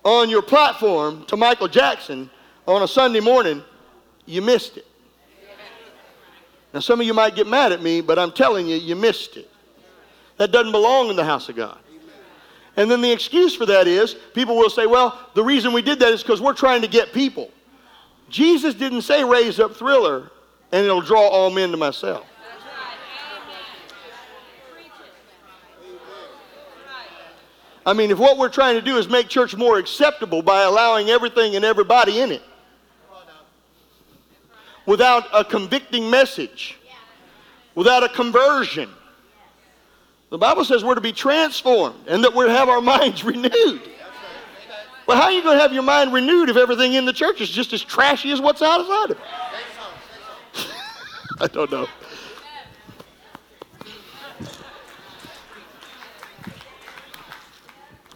on 0.05 0.31
your 0.31 0.41
platform 0.41 1.25
to 1.27 1.37
Michael 1.37 1.67
Jackson 1.67 2.31
on 2.65 2.83
a 2.83 2.89
Sunday 2.89 3.19
morning, 3.19 3.63
you 4.25 4.41
missed 4.41 4.77
it. 4.77 4.87
Now, 6.73 6.79
some 6.79 7.01
of 7.01 7.07
you 7.07 7.13
might 7.13 7.35
get 7.35 7.49
mad 7.49 7.73
at 7.73 7.83
me, 7.83 8.01
but 8.01 8.21
I'm 8.21 8.31
telling 8.31 8.69
you, 8.69 8.77
you 8.77 8.95
missed 8.95 9.37
it. 9.37 9.51
That 10.37 10.53
doesn't 10.53 10.73
belong 10.73 11.11
in 11.11 11.17
the 11.17 11.25
house 11.25 11.49
of 11.49 11.57
God. 11.57 11.79
And 12.77 12.89
then 12.89 13.01
the 13.01 13.11
excuse 13.11 13.57
for 13.57 13.67
that 13.67 13.89
is 13.89 14.15
people 14.33 14.57
will 14.57 14.71
say, 14.71 14.87
well, 14.87 15.19
the 15.35 15.43
reason 15.43 15.73
we 15.73 15.83
did 15.83 15.99
that 16.01 16.13
is 16.13 16.23
because 16.23 16.41
we're 16.41 16.53
trying 16.53 16.83
to 16.83 16.89
get 16.89 17.13
people. 17.13 17.51
Jesus 18.29 18.75
didn't 18.75 19.03
say 19.03 19.25
raise 19.25 19.59
up 19.59 19.75
thriller 19.75 20.31
and 20.73 20.85
it'll 20.85 21.01
draw 21.01 21.29
all 21.29 21.51
men 21.51 21.71
to 21.71 21.77
myself. 21.77 22.27
I 27.85 27.93
mean, 27.93 28.11
if 28.11 28.19
what 28.19 28.37
we're 28.37 28.49
trying 28.49 28.75
to 28.75 28.83
do 28.83 28.97
is 28.97 29.09
make 29.09 29.29
church 29.29 29.55
more 29.57 29.79
acceptable 29.79 30.43
by 30.43 30.63
allowing 30.63 31.09
everything 31.09 31.55
and 31.55 31.65
everybody 31.65 32.19
in 32.21 32.33
it 32.33 32.43
without 34.87 35.29
a 35.33 35.45
convicting 35.45 36.11
message, 36.11 36.79
without 37.77 38.03
a 38.03 38.09
conversion, 38.09 38.91
the 40.31 40.39
Bible 40.39 40.65
says 40.65 40.83
we're 40.83 40.97
to 40.97 41.01
be 41.01 41.13
transformed 41.13 42.09
and 42.09 42.25
that 42.25 42.35
we're 42.35 42.47
to 42.47 42.53
have 42.53 42.69
our 42.69 42.81
minds 42.83 43.23
renewed. 43.23 43.81
Well, 45.07 45.17
how 45.17 45.25
are 45.25 45.33
you 45.33 45.43
going 45.43 45.57
to 45.57 45.63
have 45.63 45.73
your 45.73 45.85
mind 45.85 46.13
renewed 46.13 46.49
if 46.49 46.57
everything 46.57 46.95
in 46.95 47.05
the 47.05 47.13
church 47.13 47.41
is 47.41 47.49
just 47.49 47.73
as 47.73 47.83
trashy 47.83 48.33
as 48.33 48.41
what's 48.41 48.63
outside 48.63 49.13
of 49.13 49.19
it? 49.19 49.19
I 51.40 51.47
don't 51.49 51.71
know. 51.71 51.87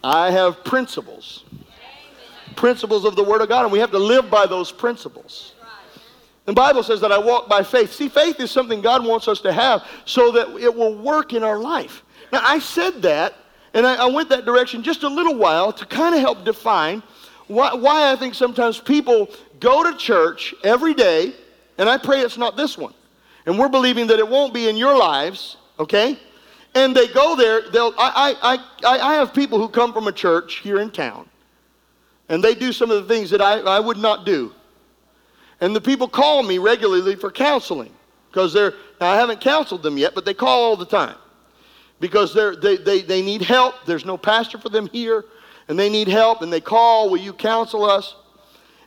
I 0.02 0.30
have 0.30 0.64
principles. 0.64 1.44
Principles 2.56 3.04
of 3.04 3.16
the 3.16 3.22
Word 3.22 3.42
of 3.42 3.48
God, 3.48 3.64
and 3.64 3.72
we 3.72 3.78
have 3.78 3.90
to 3.90 3.98
live 3.98 4.30
by 4.30 4.46
those 4.46 4.72
principles. 4.72 5.54
The 6.46 6.54
Bible 6.54 6.82
says 6.82 7.00
that 7.02 7.12
I 7.12 7.18
walk 7.18 7.48
by 7.48 7.62
faith. 7.62 7.92
See, 7.92 8.08
faith 8.08 8.40
is 8.40 8.50
something 8.50 8.80
God 8.80 9.04
wants 9.04 9.28
us 9.28 9.40
to 9.42 9.52
have 9.52 9.86
so 10.04 10.32
that 10.32 10.48
it 10.58 10.74
will 10.74 10.96
work 10.96 11.32
in 11.32 11.44
our 11.44 11.58
life. 11.58 12.02
Now, 12.32 12.40
I 12.42 12.58
said 12.58 13.02
that, 13.02 13.34
and 13.74 13.86
I, 13.86 13.96
I 13.96 14.06
went 14.06 14.30
that 14.30 14.46
direction 14.46 14.82
just 14.82 15.02
a 15.02 15.08
little 15.08 15.36
while 15.36 15.72
to 15.72 15.86
kind 15.86 16.14
of 16.14 16.20
help 16.20 16.44
define 16.44 17.02
why, 17.46 17.74
why 17.74 18.12
I 18.12 18.16
think 18.16 18.34
sometimes 18.34 18.78
people 18.78 19.28
go 19.58 19.82
to 19.88 19.96
church 19.96 20.54
every 20.64 20.94
day 20.94 21.34
And 21.80 21.88
I 21.88 21.96
pray 21.96 22.20
it's 22.20 22.36
not 22.36 22.58
this 22.58 22.76
one. 22.76 22.92
And 23.46 23.58
we're 23.58 23.68
believing 23.68 24.06
that 24.08 24.18
it 24.18 24.28
won't 24.28 24.52
be 24.52 24.68
in 24.68 24.76
your 24.76 24.96
lives, 24.96 25.56
okay? 25.78 26.18
And 26.74 26.94
they 26.94 27.08
go 27.08 27.34
there. 27.36 27.70
They'll, 27.70 27.94
I, 27.98 28.36
I, 28.42 28.58
I, 28.84 28.98
I 28.98 29.14
have 29.14 29.34
people 29.34 29.58
who 29.58 29.68
come 29.68 29.92
from 29.92 30.06
a 30.08 30.12
church 30.12 30.56
here 30.56 30.80
in 30.80 30.90
town, 30.90 31.28
and 32.28 32.44
they 32.44 32.54
do 32.54 32.72
some 32.72 32.90
of 32.90 33.06
the 33.06 33.12
things 33.12 33.30
that 33.30 33.40
I, 33.40 33.60
I 33.60 33.80
would 33.80 33.96
not 33.96 34.24
do. 34.24 34.52
And 35.60 35.74
the 35.74 35.80
people 35.80 36.08
call 36.08 36.42
me 36.42 36.58
regularly 36.58 37.16
for 37.16 37.30
counseling 37.30 37.92
because 38.30 38.52
they're, 38.52 38.74
I 39.00 39.16
haven't 39.16 39.40
counseled 39.40 39.82
them 39.82 39.98
yet, 39.98 40.14
but 40.14 40.24
they 40.24 40.34
call 40.34 40.62
all 40.62 40.76
the 40.76 40.86
time 40.86 41.16
because 41.98 42.32
they're, 42.32 42.56
they, 42.56 42.76
they, 42.76 43.02
they 43.02 43.22
need 43.22 43.42
help. 43.42 43.74
There's 43.86 44.04
no 44.04 44.16
pastor 44.16 44.58
for 44.58 44.68
them 44.68 44.88
here, 44.88 45.24
and 45.68 45.78
they 45.78 45.90
need 45.90 46.08
help, 46.08 46.42
and 46.42 46.52
they 46.52 46.60
call, 46.60 47.10
Will 47.10 47.18
you 47.18 47.32
counsel 47.32 47.84
us? 47.84 48.14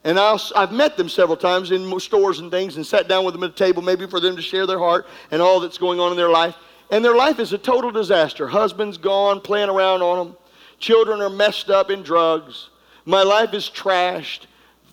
And 0.03 0.19
i 0.19 0.37
have 0.55 0.71
met 0.71 0.97
them 0.97 1.07
several 1.07 1.37
times 1.37 1.71
in 1.71 1.99
stores 1.99 2.39
and 2.39 2.51
things 2.51 2.75
and 2.75 2.85
sat 2.85 3.07
down 3.07 3.23
with 3.23 3.33
them 3.33 3.43
at 3.43 3.51
a 3.51 3.53
table, 3.53 3.81
maybe 3.81 4.05
for 4.05 4.19
them 4.19 4.35
to 4.35 4.41
share 4.41 4.67
their 4.67 4.79
heart 4.79 5.07
and 5.31 5.41
all 5.41 5.59
that's 5.59 5.77
going 5.77 5.99
on 5.99 6.11
in 6.11 6.17
their 6.17 6.29
life. 6.29 6.55
And 6.91 7.03
their 7.03 7.15
life 7.15 7.39
is 7.39 7.53
a 7.53 7.57
total 7.57 7.89
disaster. 7.89 8.47
Husband's 8.47 8.97
gone, 8.97 9.39
playing 9.39 9.69
around 9.69 10.01
on 10.01 10.27
them. 10.27 10.37
Children 10.77 11.21
are 11.21 11.29
messed 11.29 11.69
up 11.69 11.89
in 11.89 12.03
drugs. 12.03 12.69
My 13.05 13.23
life 13.23 13.53
is 13.53 13.69
trashed. 13.69 14.47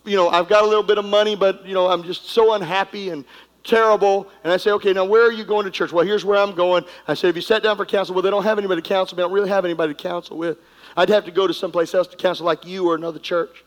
You 0.04 0.16
know, 0.16 0.28
I've 0.28 0.48
got 0.48 0.62
a 0.62 0.66
little 0.66 0.84
bit 0.84 0.98
of 0.98 1.04
money, 1.04 1.34
but, 1.34 1.66
you 1.66 1.74
know, 1.74 1.88
I'm 1.88 2.04
just 2.04 2.30
so 2.30 2.54
unhappy 2.54 3.10
and 3.10 3.24
terrible. 3.64 4.28
And 4.44 4.52
I 4.52 4.56
say, 4.56 4.70
okay, 4.70 4.92
now 4.92 5.04
where 5.04 5.26
are 5.26 5.32
you 5.32 5.44
going 5.44 5.64
to 5.64 5.70
church? 5.70 5.92
Well, 5.92 6.06
here's 6.06 6.24
where 6.24 6.38
I'm 6.38 6.54
going. 6.54 6.84
I 7.08 7.14
said, 7.14 7.28
if 7.28 7.36
you 7.36 7.42
sat 7.42 7.62
down 7.62 7.76
for 7.76 7.84
counsel, 7.84 8.14
well, 8.14 8.22
they 8.22 8.30
don't 8.30 8.44
have 8.44 8.58
anybody 8.58 8.80
to 8.80 8.88
counsel. 8.88 9.16
They 9.16 9.22
don't 9.22 9.32
really 9.32 9.48
have 9.48 9.64
anybody 9.64 9.92
to 9.92 10.00
counsel 10.00 10.38
with. 10.38 10.58
I'd 10.96 11.08
have 11.08 11.24
to 11.24 11.30
go 11.30 11.46
to 11.46 11.54
someplace 11.54 11.94
else 11.94 12.06
to 12.08 12.16
counsel 12.16 12.46
like 12.46 12.64
you 12.64 12.88
or 12.88 12.94
another 12.94 13.18
church. 13.18 13.64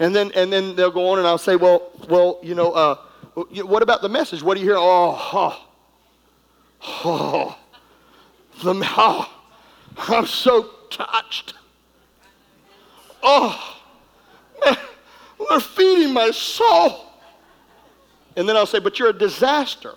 And 0.00 0.16
then, 0.16 0.32
and 0.34 0.50
then 0.50 0.74
they'll 0.74 0.90
go 0.90 1.10
on 1.10 1.18
and 1.18 1.28
I'll 1.28 1.36
say, 1.36 1.56
well, 1.56 1.92
well, 2.08 2.40
you 2.42 2.54
know, 2.54 2.72
uh, 2.72 2.96
what 3.34 3.82
about 3.82 4.00
the 4.00 4.08
message? 4.08 4.42
What 4.42 4.54
do 4.54 4.60
you 4.60 4.66
hear? 4.66 4.78
Oh, 4.78 5.18
oh, 5.34 5.66
oh, 7.04 7.58
the, 8.62 8.82
oh 8.96 9.30
I'm 10.08 10.26
so 10.26 10.70
touched. 10.88 11.52
Oh, 13.22 13.76
they're 15.50 15.60
feeding 15.60 16.14
my 16.14 16.30
soul. 16.30 17.12
And 18.36 18.48
then 18.48 18.56
I'll 18.56 18.64
say, 18.64 18.78
but 18.78 18.98
you're 18.98 19.10
a 19.10 19.18
disaster. 19.18 19.96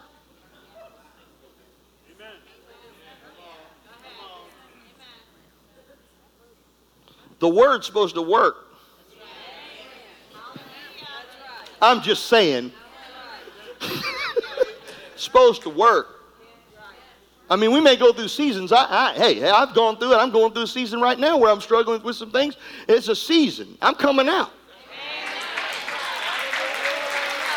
The 7.40 7.48
word's 7.48 7.86
supposed 7.86 8.16
to 8.16 8.22
work. 8.22 8.73
I'm 11.84 12.02
just 12.02 12.28
saying, 12.28 12.72
supposed 15.18 15.64
to 15.64 15.70
work. 15.70 16.22
I 17.50 17.58
mean, 17.58 17.74
we 17.74 17.82
may 17.82 17.98
go 17.98 18.14
through 18.14 18.30
seasons. 18.30 18.72
I, 18.72 18.86
I, 18.90 19.14
hey, 19.16 19.44
I've 19.44 19.76
gone 19.76 19.98
through 19.98 20.14
it. 20.14 20.16
I'm 20.16 20.32
going 20.32 20.54
through 20.54 20.64
a 20.64 20.68
season 20.68 21.02
right 21.02 21.20
now 21.20 21.38
where 21.38 21.52
I'm 21.52 21.60
struggling 21.60 22.02
with 22.02 22.16
some 22.16 22.32
things. 22.32 22.56
It's 22.88 23.10
a 23.10 23.16
season. 23.16 23.78
I'm 23.82 23.96
coming 23.96 24.30
out. 24.30 24.52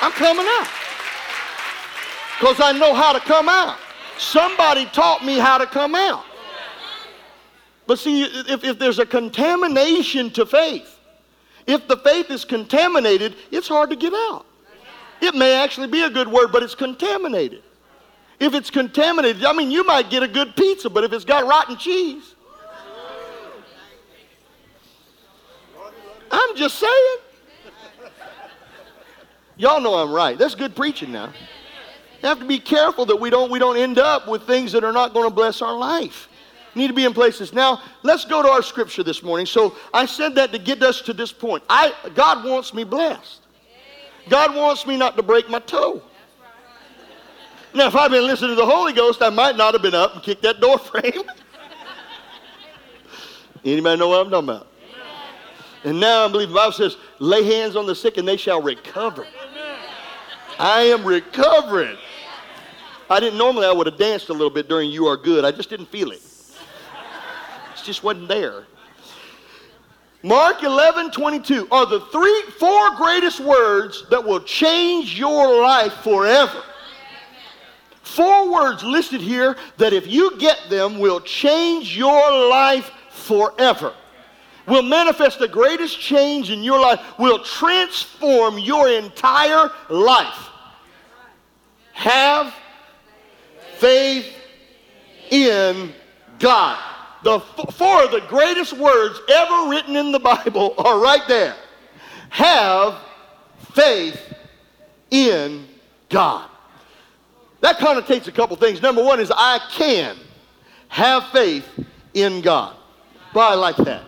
I'm 0.03 0.11
coming 0.11 0.45
out. 0.45 0.69
Because 2.41 2.61
I 2.61 2.73
know 2.77 2.95
how 2.95 3.13
to 3.13 3.21
come 3.21 3.49
out. 3.49 3.79
Somebody 4.19 4.87
taught 4.87 5.25
me 5.25 5.39
how 5.39 5.57
to 5.57 5.67
come 5.67 5.95
out. 5.95 6.25
But 7.87 8.01
see, 8.01 8.25
if, 8.25 8.65
if 8.65 8.77
there's 8.77 8.99
a 8.99 9.07
contamination 9.07 10.31
to 10.31 10.45
faith, 10.45 10.96
if 11.67 11.89
the 11.89 11.97
faith 11.97 12.31
is 12.31 12.45
contaminated, 12.45 13.35
it's 13.51 13.69
hard 13.69 13.91
to 13.91 13.97
get 13.97 14.13
out. 14.13 14.47
It 15.21 15.35
may 15.35 15.55
actually 15.63 15.89
be 15.89 16.03
a 16.03 16.11
good 16.11 16.29
word, 16.29 16.53
but 16.53 16.63
it's 16.63 16.75
contaminated. 16.75 17.63
If 18.39 18.55
it's 18.55 18.71
contaminated, 18.71 19.45
I 19.45 19.53
mean, 19.53 19.71
you 19.71 19.85
might 19.85 20.11
get 20.11 20.23
a 20.23 20.29
good 20.29 20.55
pizza, 20.57 20.91
but 20.91 21.05
if 21.05 21.13
it's 21.13 21.25
got 21.25 21.47
rotten 21.47 21.77
cheese, 21.77 22.35
I'm 26.31 26.57
just 26.57 26.79
saying. 26.79 27.17
Y'all 29.57 29.81
know 29.81 29.95
I'm 29.95 30.13
right. 30.13 30.37
That's 30.37 30.55
good 30.55 30.77
preaching 30.77 31.13
now. 31.13 31.33
You 32.23 32.29
have 32.29 32.41
to 32.41 32.45
be 32.45 32.59
careful 32.59 33.07
that 33.07 33.17
we 33.17 33.31
don't, 33.31 33.51
we 33.51 33.59
don't 33.59 33.77
end 33.77 33.99
up 33.99 34.29
with 34.29 34.43
things 34.43 34.73
that 34.73 34.85
are 34.85 34.93
not 34.93 35.15
going 35.15 35.29
to 35.29 35.35
bless 35.35 35.63
our 35.63 35.77
life 35.77 36.29
need 36.77 36.89
to 36.89 36.93
be 36.93 37.05
in 37.05 37.15
places. 37.15 37.53
Now, 37.53 37.81
let's 38.03 38.25
go 38.25 38.43
to 38.43 38.49
our 38.49 38.63
scripture 38.63 39.03
this 39.03 39.23
morning. 39.23 39.47
So 39.47 39.77
I 39.93 40.07
said 40.07 40.35
that 40.37 40.53
to 40.53 40.59
get 40.59 40.83
us 40.83 41.01
to 41.03 41.13
this 41.13 41.33
point. 41.33 41.65
I, 41.69 41.93
God 42.15 42.45
wants 42.45 42.75
me 42.75 42.85
blessed. 42.85 43.41
God 44.29 44.55
wants 44.55 44.87
me 44.87 44.97
not 44.97 45.17
to 45.17 45.23
break 45.23 45.49
my 45.49 45.61
toe. 45.61 46.03
Now, 47.75 47.89
if 47.89 47.97
I'd 47.97 48.11
been 48.11 48.27
listening 48.27 48.51
to 48.51 48.57
the 48.57 48.67
Holy 48.67 48.93
Ghost, 48.93 49.23
I 49.23 49.31
might 49.31 49.57
not 49.57 49.75
have 49.75 49.83
been 49.83 49.95
up 49.95 50.15
and 50.15 50.23
kicked 50.23 50.43
that 50.43 50.61
door 50.61 50.79
frame. 50.79 51.13
Anybody 53.65 53.99
know 53.99 54.09
what 54.09 54.27
I'm 54.27 54.31
talking 54.31 54.49
about? 54.49 54.69
And 55.85 56.01
now 56.01 56.25
I 56.25 56.29
believe 56.29 56.49
the 56.49 56.55
Bible 56.55 56.73
says, 56.73 56.97
lay 57.19 57.45
hands 57.45 57.77
on 57.77 57.87
the 57.87 57.95
sick 57.95 58.17
and 58.17 58.27
they 58.27 58.37
shall 58.37 58.61
recover. 58.61 59.27
I 60.59 60.83
am 60.83 61.05
recovering. 61.05 61.97
I 63.09 63.21
didn't 63.21 63.39
normally 63.39 63.67
I 63.67 63.73
would 63.73 63.87
have 63.87 63.99
danced 63.99 64.31
a 64.31 64.33
little 64.33 64.51
bit 64.51 64.69
during 64.69 64.91
You 64.91 65.07
Are 65.07 65.17
Good. 65.17 65.45
I 65.45 65.53
just 65.53 65.71
didn't 65.71 65.87
feel 65.87 66.11
it 66.11 66.23
just 67.87 68.03
wasn't 68.03 68.29
there. 68.29 68.67
Mark 70.23 70.63
11, 70.63 71.13
22 71.13 71.69
are 71.71 71.87
the 71.87 72.01
three, 72.13 72.43
four 72.59 72.97
greatest 72.97 73.39
words 73.39 74.05
that 74.11 74.25
will 74.25 74.41
change 74.41 75.19
your 75.19 75.63
life 75.63 75.93
forever. 76.03 76.63
Four 78.03 78.51
words 78.51 78.83
listed 78.83 79.21
here 79.21 79.57
that 79.77 79.93
if 79.93 80.07
you 80.07 80.37
get 80.39 80.59
them 80.69 80.99
will 80.99 81.21
change 81.21 81.97
your 81.97 82.49
life 82.49 82.91
forever. 83.11 83.95
Will 84.67 84.83
manifest 84.83 85.39
the 85.39 85.47
greatest 85.47 86.01
change 86.01 86.51
in 86.51 86.65
your 86.65 86.81
life, 86.81 87.01
will 87.19 87.39
transform 87.45 88.59
your 88.59 88.89
entire 88.89 89.71
life. 89.89 90.49
Have 91.93 92.53
faith 93.79 94.27
in 95.31 95.93
God. 96.39 96.96
The 97.27 97.41
four 97.41 98.05
of 98.05 98.13
the 98.13 98.21
greatest 98.29 98.73
words 98.75 99.21
ever 99.29 99.69
written 99.69 99.97
in 99.97 100.13
the 100.13 100.21
Bible 100.21 100.75
are 100.79 101.01
right 101.01 101.27
there. 101.27 101.57
Have 102.29 103.01
faith 103.73 104.33
in 105.11 105.67
God. 106.09 106.49
That 107.63 107.79
connotates 107.79 108.29
a 108.29 108.33
couple 108.33 108.55
things. 108.55 108.81
Number 108.81 109.03
one 109.03 109.19
is 109.19 109.33
I 109.35 109.59
can 109.73 110.17
have 110.87 111.27
faith 111.31 111.67
in 112.15 112.43
God. 112.43 112.77
Well, 113.35 113.51
I 113.51 113.57
like 113.57 113.77
that. 113.79 114.05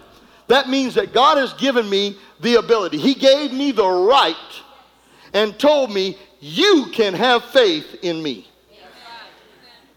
That 0.46 0.68
means 0.68 0.94
that 0.94 1.12
God 1.12 1.38
has 1.38 1.52
given 1.54 1.90
me 1.90 2.16
the 2.40 2.54
ability. 2.54 2.98
He 2.98 3.14
gave 3.14 3.52
me 3.52 3.72
the 3.72 3.84
right 3.84 4.62
and 5.34 5.58
told 5.58 5.92
me, 5.92 6.16
You 6.38 6.86
can 6.92 7.14
have 7.14 7.42
faith 7.46 7.96
in 8.00 8.22
me. 8.22 8.48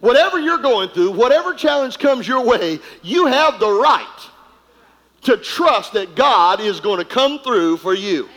Whatever 0.02 0.40
you're 0.40 0.58
going 0.58 0.90
through, 0.90 1.12
whatever 1.12 1.54
challenge 1.54 1.98
comes 2.00 2.28
your 2.28 2.44
way, 2.44 2.80
you 3.04 3.28
have 3.28 3.60
the 3.60 3.72
right 3.72 4.30
to 5.22 5.38
trust 5.38 5.94
that 5.94 6.16
God 6.16 6.60
is 6.60 6.80
going 6.80 6.98
to 6.98 7.06
come 7.06 7.40
through 7.40 7.78
for 7.78 7.94
you. 7.94 8.28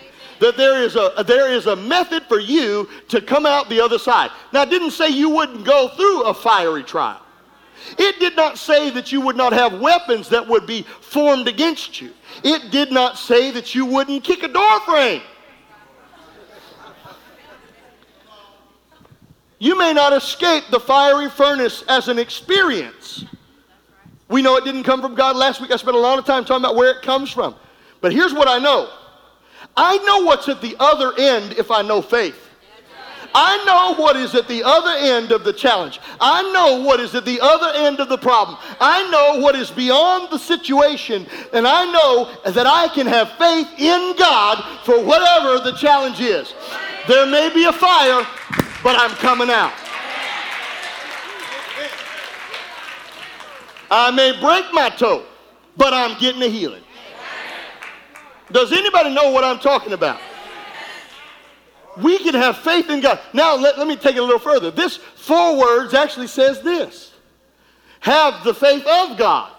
That 0.40 0.56
there 0.56 0.82
is 0.82 0.96
a 0.96 1.24
there 1.26 1.50
is 1.50 1.66
a 1.66 1.76
method 1.76 2.24
for 2.24 2.38
you 2.38 2.88
to 3.08 3.20
come 3.20 3.46
out 3.46 3.68
the 3.70 3.80
other 3.80 3.98
side. 3.98 4.30
Now, 4.52 4.62
it 4.62 4.70
didn't 4.70 4.90
say 4.90 5.08
you 5.08 5.30
wouldn't 5.30 5.64
go 5.64 5.88
through 5.88 6.24
a 6.24 6.34
fiery 6.34 6.82
trial. 6.82 7.20
It 7.98 8.18
did 8.18 8.36
not 8.36 8.58
say 8.58 8.90
that 8.90 9.12
you 9.12 9.20
would 9.20 9.36
not 9.36 9.52
have 9.52 9.80
weapons 9.80 10.28
that 10.30 10.46
would 10.46 10.66
be 10.66 10.82
formed 11.00 11.48
against 11.48 12.00
you. 12.00 12.12
It 12.42 12.70
did 12.70 12.90
not 12.90 13.16
say 13.16 13.50
that 13.52 13.74
you 13.74 13.86
wouldn't 13.86 14.24
kick 14.24 14.42
a 14.42 14.48
door 14.48 14.80
frame. 14.80 15.22
You 19.58 19.78
may 19.78 19.92
not 19.92 20.12
escape 20.12 20.64
the 20.70 20.80
fiery 20.80 21.30
furnace 21.30 21.84
as 21.88 22.08
an 22.08 22.18
experience. 22.18 23.24
We 24.28 24.42
know 24.42 24.56
it 24.56 24.64
didn't 24.64 24.84
come 24.84 25.00
from 25.00 25.14
God. 25.14 25.36
Last 25.36 25.60
week 25.60 25.70
I 25.70 25.76
spent 25.76 25.96
a 25.96 26.00
lot 26.00 26.18
of 26.18 26.24
time 26.24 26.44
talking 26.44 26.64
about 26.64 26.76
where 26.76 26.90
it 26.90 27.02
comes 27.02 27.30
from. 27.30 27.54
But 28.00 28.12
here's 28.12 28.34
what 28.34 28.48
I 28.48 28.58
know 28.58 28.90
I 29.76 29.98
know 29.98 30.24
what's 30.24 30.48
at 30.48 30.60
the 30.60 30.76
other 30.78 31.12
end 31.18 31.54
if 31.54 31.70
I 31.70 31.82
know 31.82 32.02
faith. 32.02 32.40
I 33.36 33.64
know 33.64 34.00
what 34.00 34.14
is 34.14 34.34
at 34.36 34.46
the 34.46 34.62
other 34.62 34.92
end 34.96 35.32
of 35.32 35.42
the 35.42 35.52
challenge. 35.52 35.98
I 36.20 36.42
know 36.52 36.82
what 36.82 37.00
is 37.00 37.16
at 37.16 37.24
the 37.24 37.40
other 37.40 37.76
end 37.76 37.98
of 37.98 38.08
the 38.08 38.16
problem. 38.16 38.58
I 38.80 39.10
know 39.10 39.40
what 39.40 39.56
is 39.56 39.72
beyond 39.72 40.30
the 40.30 40.38
situation. 40.38 41.26
And 41.52 41.66
I 41.66 41.84
know 41.90 42.30
that 42.52 42.66
I 42.66 42.86
can 42.94 43.08
have 43.08 43.32
faith 43.32 43.68
in 43.76 44.14
God 44.16 44.62
for 44.84 45.02
whatever 45.02 45.58
the 45.58 45.76
challenge 45.76 46.20
is. 46.20 46.54
There 47.08 47.26
may 47.26 47.52
be 47.52 47.64
a 47.64 47.72
fire, 47.72 48.24
but 48.84 48.96
I'm 48.98 49.10
coming 49.16 49.50
out. 49.50 49.72
I 53.90 54.10
may 54.12 54.38
break 54.40 54.72
my 54.72 54.90
toe, 54.90 55.24
but 55.76 55.92
I'm 55.92 56.18
getting 56.20 56.42
a 56.42 56.48
healing. 56.48 56.82
Does 58.52 58.72
anybody 58.72 59.12
know 59.12 59.30
what 59.30 59.42
I'm 59.42 59.58
talking 59.58 59.92
about? 59.92 60.20
we 61.96 62.18
can 62.18 62.34
have 62.34 62.58
faith 62.58 62.90
in 62.90 63.00
God. 63.00 63.20
Now, 63.32 63.56
let, 63.56 63.78
let 63.78 63.86
me 63.86 63.96
take 63.96 64.16
it 64.16 64.18
a 64.18 64.22
little 64.22 64.38
further. 64.38 64.70
This 64.70 64.96
four 64.96 65.58
words 65.58 65.94
actually 65.94 66.26
says 66.26 66.60
this 66.62 67.12
have 68.00 68.44
the 68.44 68.54
faith 68.54 68.86
of 68.86 69.16
God. 69.16 69.50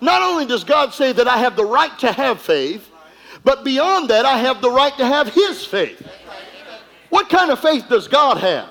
Not 0.00 0.22
only 0.22 0.46
does 0.46 0.62
God 0.62 0.94
say 0.94 1.12
that 1.12 1.26
I 1.26 1.38
have 1.38 1.56
the 1.56 1.64
right 1.64 1.96
to 1.98 2.12
have 2.12 2.40
faith, 2.40 2.88
but 3.42 3.64
beyond 3.64 4.10
that, 4.10 4.24
I 4.24 4.38
have 4.38 4.60
the 4.60 4.70
right 4.70 4.96
to 4.96 5.06
have 5.06 5.28
His 5.28 5.64
faith. 5.64 6.06
What 7.10 7.28
kind 7.28 7.50
of 7.50 7.60
faith 7.60 7.88
does 7.88 8.08
God 8.08 8.38
have? 8.38 8.70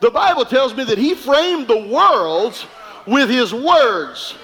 The 0.00 0.10
Bible 0.10 0.44
tells 0.44 0.74
me 0.74 0.84
that 0.84 0.98
He 0.98 1.14
framed 1.14 1.68
the 1.68 1.86
worlds 1.86 2.66
with 3.06 3.30
His 3.30 3.52
words. 3.52 4.34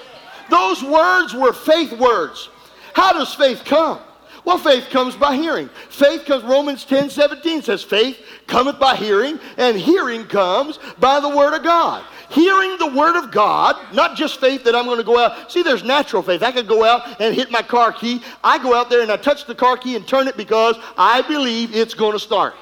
Those 0.49 0.83
words 0.83 1.33
were 1.33 1.53
faith 1.53 1.93
words. 1.93 2.49
How 2.93 3.13
does 3.13 3.33
faith 3.33 3.63
come? 3.65 3.99
Well, 4.45 4.57
faith 4.57 4.89
comes 4.89 5.15
by 5.15 5.35
hearing. 5.35 5.69
Faith 5.89 6.25
comes, 6.25 6.43
Romans 6.43 6.83
10 6.83 7.09
17 7.09 7.61
says, 7.61 7.81
faith 7.81 8.17
cometh 8.45 8.77
by 8.77 8.95
hearing, 8.95 9.39
and 9.57 9.77
hearing 9.77 10.25
comes 10.25 10.79
by 10.99 11.19
the 11.19 11.29
word 11.29 11.55
of 11.55 11.63
God. 11.63 12.03
Hearing 12.29 12.77
the 12.77 12.87
word 12.87 13.15
of 13.15 13.31
God, 13.31 13.77
not 13.93 14.17
just 14.17 14.39
faith 14.39 14.63
that 14.65 14.75
I'm 14.75 14.85
going 14.85 14.97
to 14.97 15.03
go 15.03 15.19
out. 15.19 15.51
See, 15.51 15.61
there's 15.61 15.83
natural 15.83 16.23
faith. 16.23 16.43
I 16.43 16.51
could 16.51 16.67
go 16.67 16.83
out 16.83 17.21
and 17.21 17.33
hit 17.33 17.51
my 17.51 17.61
car 17.61 17.93
key. 17.93 18.21
I 18.43 18.61
go 18.61 18.75
out 18.75 18.89
there 18.89 19.01
and 19.01 19.11
I 19.11 19.17
touch 19.17 19.45
the 19.45 19.55
car 19.55 19.77
key 19.77 19.95
and 19.95 20.05
turn 20.05 20.27
it 20.27 20.35
because 20.35 20.75
I 20.97 21.21
believe 21.21 21.75
it's 21.75 21.93
going 21.93 22.13
to 22.13 22.19
start. 22.19 22.55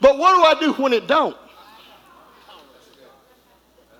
But 0.00 0.18
what 0.18 0.34
do 0.36 0.42
I 0.44 0.60
do 0.60 0.72
when 0.82 0.92
it 0.92 1.06
don't? 1.06 1.36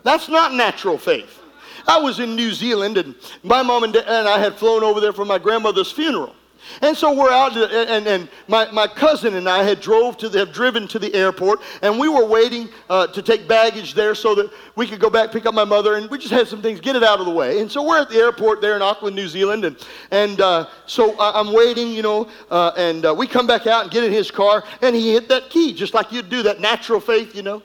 That's 0.02 0.28
not 0.28 0.52
natural 0.52 0.98
faith. 0.98 1.40
I 1.86 1.98
was 1.98 2.20
in 2.20 2.36
New 2.36 2.52
Zealand, 2.52 2.98
and 2.98 3.14
my 3.42 3.62
mom 3.62 3.84
and, 3.84 3.92
dad, 3.92 4.04
and 4.06 4.28
I 4.28 4.38
had 4.38 4.54
flown 4.54 4.82
over 4.82 5.00
there 5.00 5.12
for 5.12 5.24
my 5.24 5.38
grandmother's 5.38 5.90
funeral. 5.90 6.34
And 6.80 6.96
so 6.96 7.14
we're 7.14 7.30
out, 7.30 7.56
and, 7.56 8.06
and 8.06 8.28
my, 8.48 8.70
my 8.70 8.86
cousin 8.86 9.34
and 9.34 9.48
I 9.48 9.62
had 9.62 9.80
drove 9.80 10.16
to 10.18 10.28
the, 10.28 10.40
have 10.40 10.52
driven 10.52 10.88
to 10.88 10.98
the 10.98 11.14
airport, 11.14 11.60
and 11.82 11.98
we 11.98 12.08
were 12.08 12.24
waiting 12.24 12.68
uh, 12.90 13.06
to 13.08 13.22
take 13.22 13.46
baggage 13.46 13.94
there 13.94 14.14
so 14.14 14.34
that 14.34 14.50
we 14.76 14.86
could 14.86 15.00
go 15.00 15.10
back 15.10 15.32
pick 15.32 15.46
up 15.46 15.54
my 15.54 15.64
mother, 15.64 15.94
and 15.94 16.10
we 16.10 16.18
just 16.18 16.32
had 16.32 16.48
some 16.48 16.62
things, 16.62 16.80
get 16.80 16.96
it 16.96 17.02
out 17.02 17.20
of 17.20 17.26
the 17.26 17.32
way. 17.32 17.60
And 17.60 17.70
so 17.70 17.82
we're 17.86 18.00
at 18.00 18.08
the 18.08 18.16
airport 18.16 18.60
there 18.60 18.76
in 18.76 18.82
Auckland, 18.82 19.16
New 19.16 19.28
Zealand, 19.28 19.64
and 19.64 19.76
and 20.10 20.40
uh, 20.40 20.68
so 20.86 21.14
I'm 21.18 21.52
waiting, 21.52 21.92
you 21.92 22.02
know, 22.02 22.28
uh, 22.50 22.72
and 22.76 23.06
uh, 23.06 23.14
we 23.16 23.26
come 23.26 23.46
back 23.46 23.66
out 23.66 23.84
and 23.84 23.90
get 23.90 24.04
in 24.04 24.12
his 24.12 24.30
car, 24.30 24.64
and 24.82 24.94
he 24.94 25.12
hit 25.12 25.28
that 25.28 25.50
key 25.50 25.72
just 25.72 25.94
like 25.94 26.12
you'd 26.12 26.30
do 26.30 26.42
that 26.42 26.60
natural 26.60 27.00
faith, 27.00 27.34
you 27.34 27.42
know, 27.42 27.62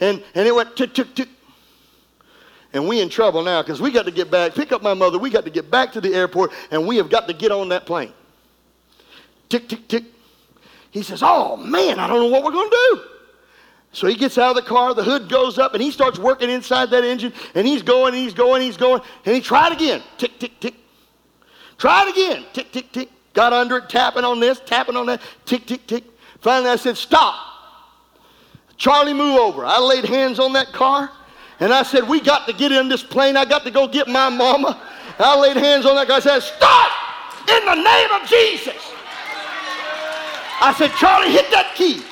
and 0.00 0.22
and 0.34 0.46
it 0.46 0.54
went 0.54 0.76
tick 0.76 0.94
tick 0.94 1.14
tick 1.14 1.28
and 2.72 2.88
we 2.88 3.00
in 3.00 3.08
trouble 3.08 3.42
now 3.42 3.62
because 3.62 3.80
we 3.80 3.90
got 3.92 4.04
to 4.04 4.10
get 4.10 4.30
back, 4.30 4.54
pick 4.54 4.72
up 4.72 4.82
my 4.82 4.94
mother. 4.94 5.16
We 5.16 5.30
got 5.30 5.44
to 5.44 5.50
get 5.50 5.70
back 5.70 5.92
to 5.92 6.00
the 6.00 6.12
airport, 6.12 6.52
and 6.72 6.86
we 6.86 6.96
have 6.96 7.08
got 7.08 7.28
to 7.28 7.32
get 7.32 7.52
on 7.52 7.68
that 7.68 7.86
plane. 7.86 8.12
Tick, 9.48 9.68
tick, 9.68 9.88
tick. 9.88 10.04
He 10.90 11.02
says, 11.02 11.22
Oh, 11.22 11.56
man, 11.56 11.98
I 11.98 12.06
don't 12.06 12.20
know 12.20 12.28
what 12.28 12.44
we're 12.44 12.52
going 12.52 12.70
to 12.70 12.76
do. 12.92 13.00
So 13.92 14.08
he 14.08 14.16
gets 14.16 14.38
out 14.38 14.50
of 14.50 14.56
the 14.56 14.68
car, 14.68 14.92
the 14.92 15.04
hood 15.04 15.28
goes 15.28 15.56
up, 15.56 15.74
and 15.74 15.82
he 15.82 15.92
starts 15.92 16.18
working 16.18 16.50
inside 16.50 16.90
that 16.90 17.04
engine, 17.04 17.32
and 17.54 17.64
he's 17.64 17.82
going, 17.82 18.14
and 18.14 18.22
he's 18.22 18.34
going, 18.34 18.60
he's 18.60 18.76
going, 18.76 19.00
and 19.24 19.34
he 19.34 19.40
tried 19.40 19.72
again. 19.72 20.02
Tick, 20.18 20.38
tick, 20.40 20.58
tick. 20.58 20.74
Tried 21.78 22.08
again. 22.08 22.44
Tick, 22.52 22.72
tick, 22.72 22.90
tick. 22.92 23.08
Got 23.34 23.52
under 23.52 23.78
it, 23.78 23.88
tapping 23.88 24.24
on 24.24 24.40
this, 24.40 24.60
tapping 24.60 24.96
on 24.96 25.06
that. 25.06 25.20
Tick, 25.44 25.66
tick, 25.66 25.86
tick. 25.86 26.04
Finally, 26.40 26.70
I 26.70 26.76
said, 26.76 26.96
Stop. 26.96 27.34
Charlie, 28.76 29.12
move 29.12 29.38
over. 29.38 29.64
I 29.64 29.78
laid 29.78 30.04
hands 30.04 30.38
on 30.38 30.52
that 30.54 30.72
car. 30.72 31.10
And 31.60 31.72
I 31.72 31.82
said, 31.82 32.08
We 32.08 32.20
got 32.20 32.46
to 32.46 32.52
get 32.52 32.72
in 32.72 32.88
this 32.88 33.02
plane. 33.02 33.36
I 33.36 33.44
got 33.44 33.64
to 33.64 33.70
go 33.70 33.88
get 33.88 34.08
my 34.08 34.28
mama. 34.28 34.80
I 35.18 35.38
laid 35.38 35.56
hands 35.56 35.86
on 35.86 35.94
that 35.96 36.08
guy. 36.08 36.16
I 36.16 36.20
said, 36.20 36.40
Stop 36.40 36.92
in 37.48 37.64
the 37.64 37.74
name 37.74 38.10
of 38.10 38.28
Jesus. 38.28 38.93
I 40.60 40.74
said, 40.76 40.92
Charlie, 40.98 41.32
hit 41.32 41.50
that 41.50 41.74
key. 41.74 42.02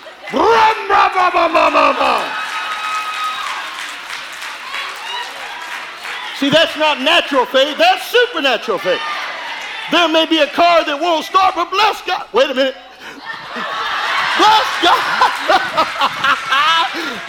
See, 6.40 6.50
that's 6.50 6.76
not 6.76 7.00
natural 7.00 7.46
faith, 7.46 7.78
that's 7.78 8.02
supernatural 8.10 8.78
faith. 8.78 9.00
There 9.92 10.08
may 10.08 10.26
be 10.26 10.38
a 10.38 10.48
car 10.48 10.82
that 10.88 10.98
won't 10.98 11.22
start, 11.22 11.54
but 11.54 11.70
bless 11.70 12.00
God. 12.02 12.26
Wait 12.32 12.48
a 12.48 12.56
minute. 12.56 12.74
bless 14.40 14.68
God. 14.82 14.98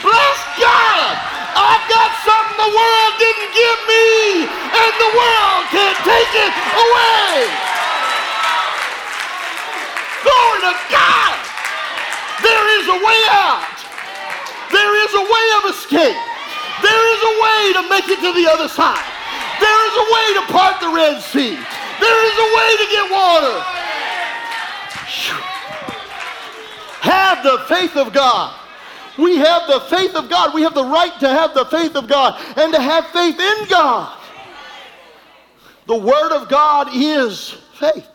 bless 0.01 0.39
God. 0.57 1.13
I've 1.53 1.85
got 1.91 2.09
something 2.25 2.57
the 2.57 2.71
world 2.73 3.13
didn't 3.21 3.51
give 3.53 3.79
me, 3.85 4.49
and 4.49 4.93
the 4.97 5.11
world 5.13 5.61
can't 5.69 5.99
take 6.07 6.33
it 6.33 6.53
away. 6.73 7.51
Glory 10.25 10.59
to 10.65 10.73
God. 10.89 11.35
There 12.41 12.65
is 12.79 12.85
a 12.89 12.97
way 12.97 13.21
out. 13.29 13.61
There 14.73 14.93
is 15.05 15.11
a 15.13 15.25
way 15.27 15.45
of 15.63 15.75
escape. 15.75 16.17
There 16.81 17.05
is 17.13 17.21
a 17.23 17.33
way 17.41 17.73
to 17.73 17.89
make 17.89 18.07
it 18.09 18.19
to 18.19 18.31
the 18.33 18.49
other 18.51 18.67
side. 18.67 19.05
There 19.59 19.81
is 19.87 19.95
a 19.95 20.07
way 20.11 20.27
to 20.39 20.53
part 20.53 20.81
the 20.81 20.89
Red 20.89 21.21
Sea. 21.21 21.55
There 21.99 22.21
is 22.25 22.35
a 22.37 22.49
way 22.57 22.69
to 22.77 22.85
get 22.91 23.11
water. 23.11 23.63
Have 27.01 27.43
the 27.43 27.59
faith 27.67 27.95
of 27.95 28.13
God. 28.13 28.59
We 29.17 29.37
have 29.37 29.67
the 29.67 29.81
faith 29.81 30.15
of 30.15 30.29
God. 30.29 30.53
We 30.53 30.63
have 30.63 30.73
the 30.73 30.85
right 30.85 31.17
to 31.19 31.29
have 31.29 31.53
the 31.53 31.65
faith 31.65 31.95
of 31.95 32.07
God 32.07 32.41
and 32.57 32.73
to 32.73 32.81
have 32.81 33.07
faith 33.07 33.39
in 33.39 33.67
God. 33.69 34.17
The 35.85 35.97
Word 35.97 36.31
of 36.31 36.49
God 36.49 36.89
is 36.93 37.49
faith. 37.77 38.07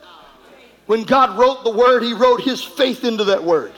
When 0.87 1.05
God 1.05 1.39
wrote 1.39 1.65
the 1.65 1.71
Word, 1.71 2.03
He 2.03 2.15
wrote 2.15 2.41
His 2.41 2.65
faith 2.65 3.05
into 3.05 3.25
that 3.25 3.45
Word. 3.45 3.73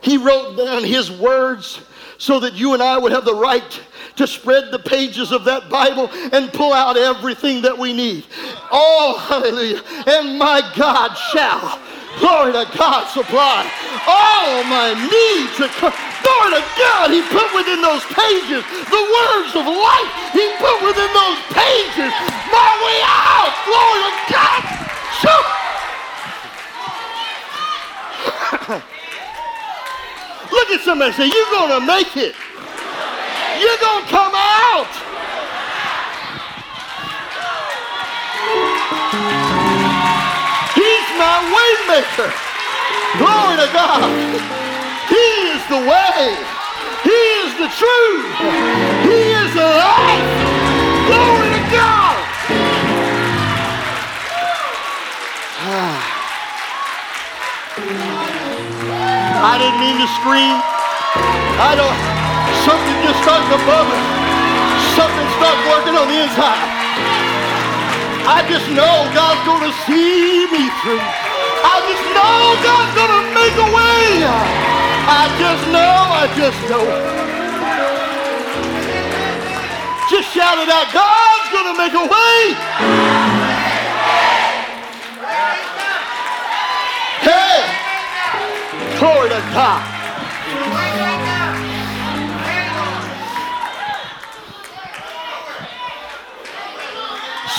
He 0.00 0.16
wrote 0.16 0.56
down 0.56 0.84
His 0.84 1.10
words 1.10 1.80
so 2.18 2.40
that 2.40 2.54
you 2.54 2.74
and 2.74 2.82
I 2.82 2.98
would 2.98 3.12
have 3.12 3.24
the 3.24 3.34
right 3.34 3.80
to 4.16 4.26
spread 4.26 4.70
the 4.70 4.78
pages 4.78 5.32
of 5.32 5.44
that 5.44 5.68
Bible 5.68 6.08
and 6.32 6.52
pull 6.52 6.72
out 6.72 6.96
everything 6.96 7.62
that 7.62 7.76
we 7.76 7.92
need. 7.92 8.24
Oh, 8.70 9.16
hallelujah. 9.28 9.82
And 10.06 10.38
my 10.38 10.60
God 10.76 11.14
shall 11.14 11.80
Glory 12.20 12.52
to 12.52 12.66
God, 12.78 13.10
supply 13.10 13.66
all 14.06 14.62
my 14.70 14.94
needs. 14.94 15.58
Glory 15.58 16.50
to 16.54 16.62
God, 16.78 17.10
He 17.10 17.22
put 17.34 17.50
within 17.54 17.82
those 17.82 18.04
pages 18.14 18.62
the 18.86 19.02
words 19.02 19.50
of 19.58 19.66
life. 19.66 20.10
He 20.30 20.46
put 20.62 20.78
within 20.86 21.10
those 21.10 21.40
pages 21.50 22.12
my 22.54 22.70
way 22.86 22.98
out. 23.02 23.52
Glory 23.66 24.00
to 24.06 24.32
God. 24.32 25.63
Look 30.54 30.70
at 30.70 30.80
somebody 30.82 31.12
say, 31.12 31.26
You're 31.26 31.50
going 31.50 31.80
to 31.80 31.84
make 31.84 32.16
it. 32.16 32.34
You're 33.58 33.80
going 33.82 34.04
to 34.04 34.10
come 34.10 34.32
out. 34.34 34.86
He's 40.78 41.08
my 41.18 41.36
waymaker. 41.50 42.30
Glory 43.18 43.56
to 43.58 43.68
God. 43.74 44.10
He 45.10 45.26
is 45.50 45.62
the 45.66 45.82
way. 45.90 46.38
He 47.02 47.20
is 47.42 47.50
the 47.58 47.68
truth. 47.74 48.26
He 49.02 49.18
is 49.34 49.54
the 49.54 49.66
life. 49.66 50.30
Glory 51.10 51.50
to 51.50 51.62
God. 51.74 52.16
Ah. 55.66 56.03
I 59.42 59.58
didn't 59.58 59.80
mean 59.82 59.98
to 59.98 60.08
scream. 60.20 60.54
I 61.58 61.74
don't. 61.74 61.98
Something 62.62 62.96
just 63.02 63.18
starts 63.26 63.48
above 63.50 63.86
it. 63.90 64.02
Something 64.94 65.28
starts 65.38 65.62
working 65.70 65.96
on 65.98 66.06
the 66.06 66.18
inside. 66.22 66.60
I 68.24 68.40
just 68.48 68.66
know 68.70 68.94
God's 69.12 69.42
going 69.44 69.64
to 69.68 69.74
see 69.84 70.46
me 70.48 70.70
through. 70.80 71.02
I 71.02 71.76
just 71.88 72.04
know 72.14 72.36
God's 72.62 72.92
going 72.96 73.14
to 73.14 73.24
make 73.36 73.56
a 73.58 73.68
way. 73.68 74.24
I 75.06 75.28
just 75.36 75.64
know, 75.68 75.94
I 76.14 76.24
just 76.38 76.60
know. 76.70 76.84
Just 80.08 80.32
shout 80.32 80.58
it 80.58 80.68
out. 80.68 80.88
God's 80.92 81.48
going 81.52 81.68
to 81.68 81.76
make 81.76 81.92
a 81.92 82.06
way. 82.06 83.23
Glory 89.28 89.40
to 89.40 89.48
God. 89.52 89.82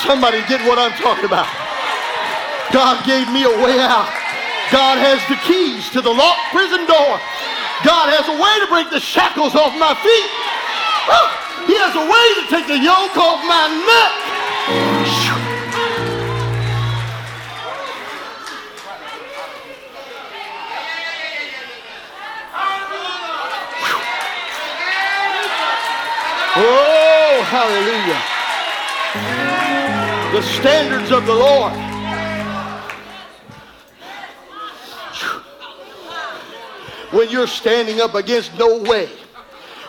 Somebody 0.05 0.41
get 0.47 0.61
what 0.67 0.77
I'm 0.77 0.91
talking 1.01 1.25
about. 1.25 1.47
God 2.71 3.05
gave 3.05 3.31
me 3.31 3.43
a 3.43 3.49
way 3.49 3.79
out. 3.79 4.09
God 4.71 4.97
has 4.97 5.21
the 5.29 5.37
keys 5.45 5.89
to 5.91 6.01
the 6.01 6.09
locked 6.09 6.51
prison 6.51 6.85
door. 6.85 7.17
God 7.83 8.09
has 8.13 8.27
a 8.29 8.37
way 8.37 8.53
to 8.61 8.67
break 8.69 8.89
the 8.89 8.99
shackles 8.99 9.55
off 9.55 9.73
my 9.77 9.93
feet. 9.97 10.29
He 11.65 11.73
has 11.77 11.95
a 11.97 12.05
way 12.05 12.25
to 12.41 12.43
take 12.49 12.67
the 12.67 12.77
yoke 12.77 13.17
off 13.17 13.41
my 13.45 13.65
neck. 13.69 15.24
Oh, 26.67 27.43
hallelujah. 27.47 28.21
The 30.33 30.41
standards 30.41 31.11
of 31.11 31.25
the 31.27 31.33
Lord. 31.33 31.73
When 37.11 37.29
you're 37.29 37.47
standing 37.47 38.01
up 38.01 38.15
against 38.15 38.57
no 38.57 38.81
way, 38.81 39.09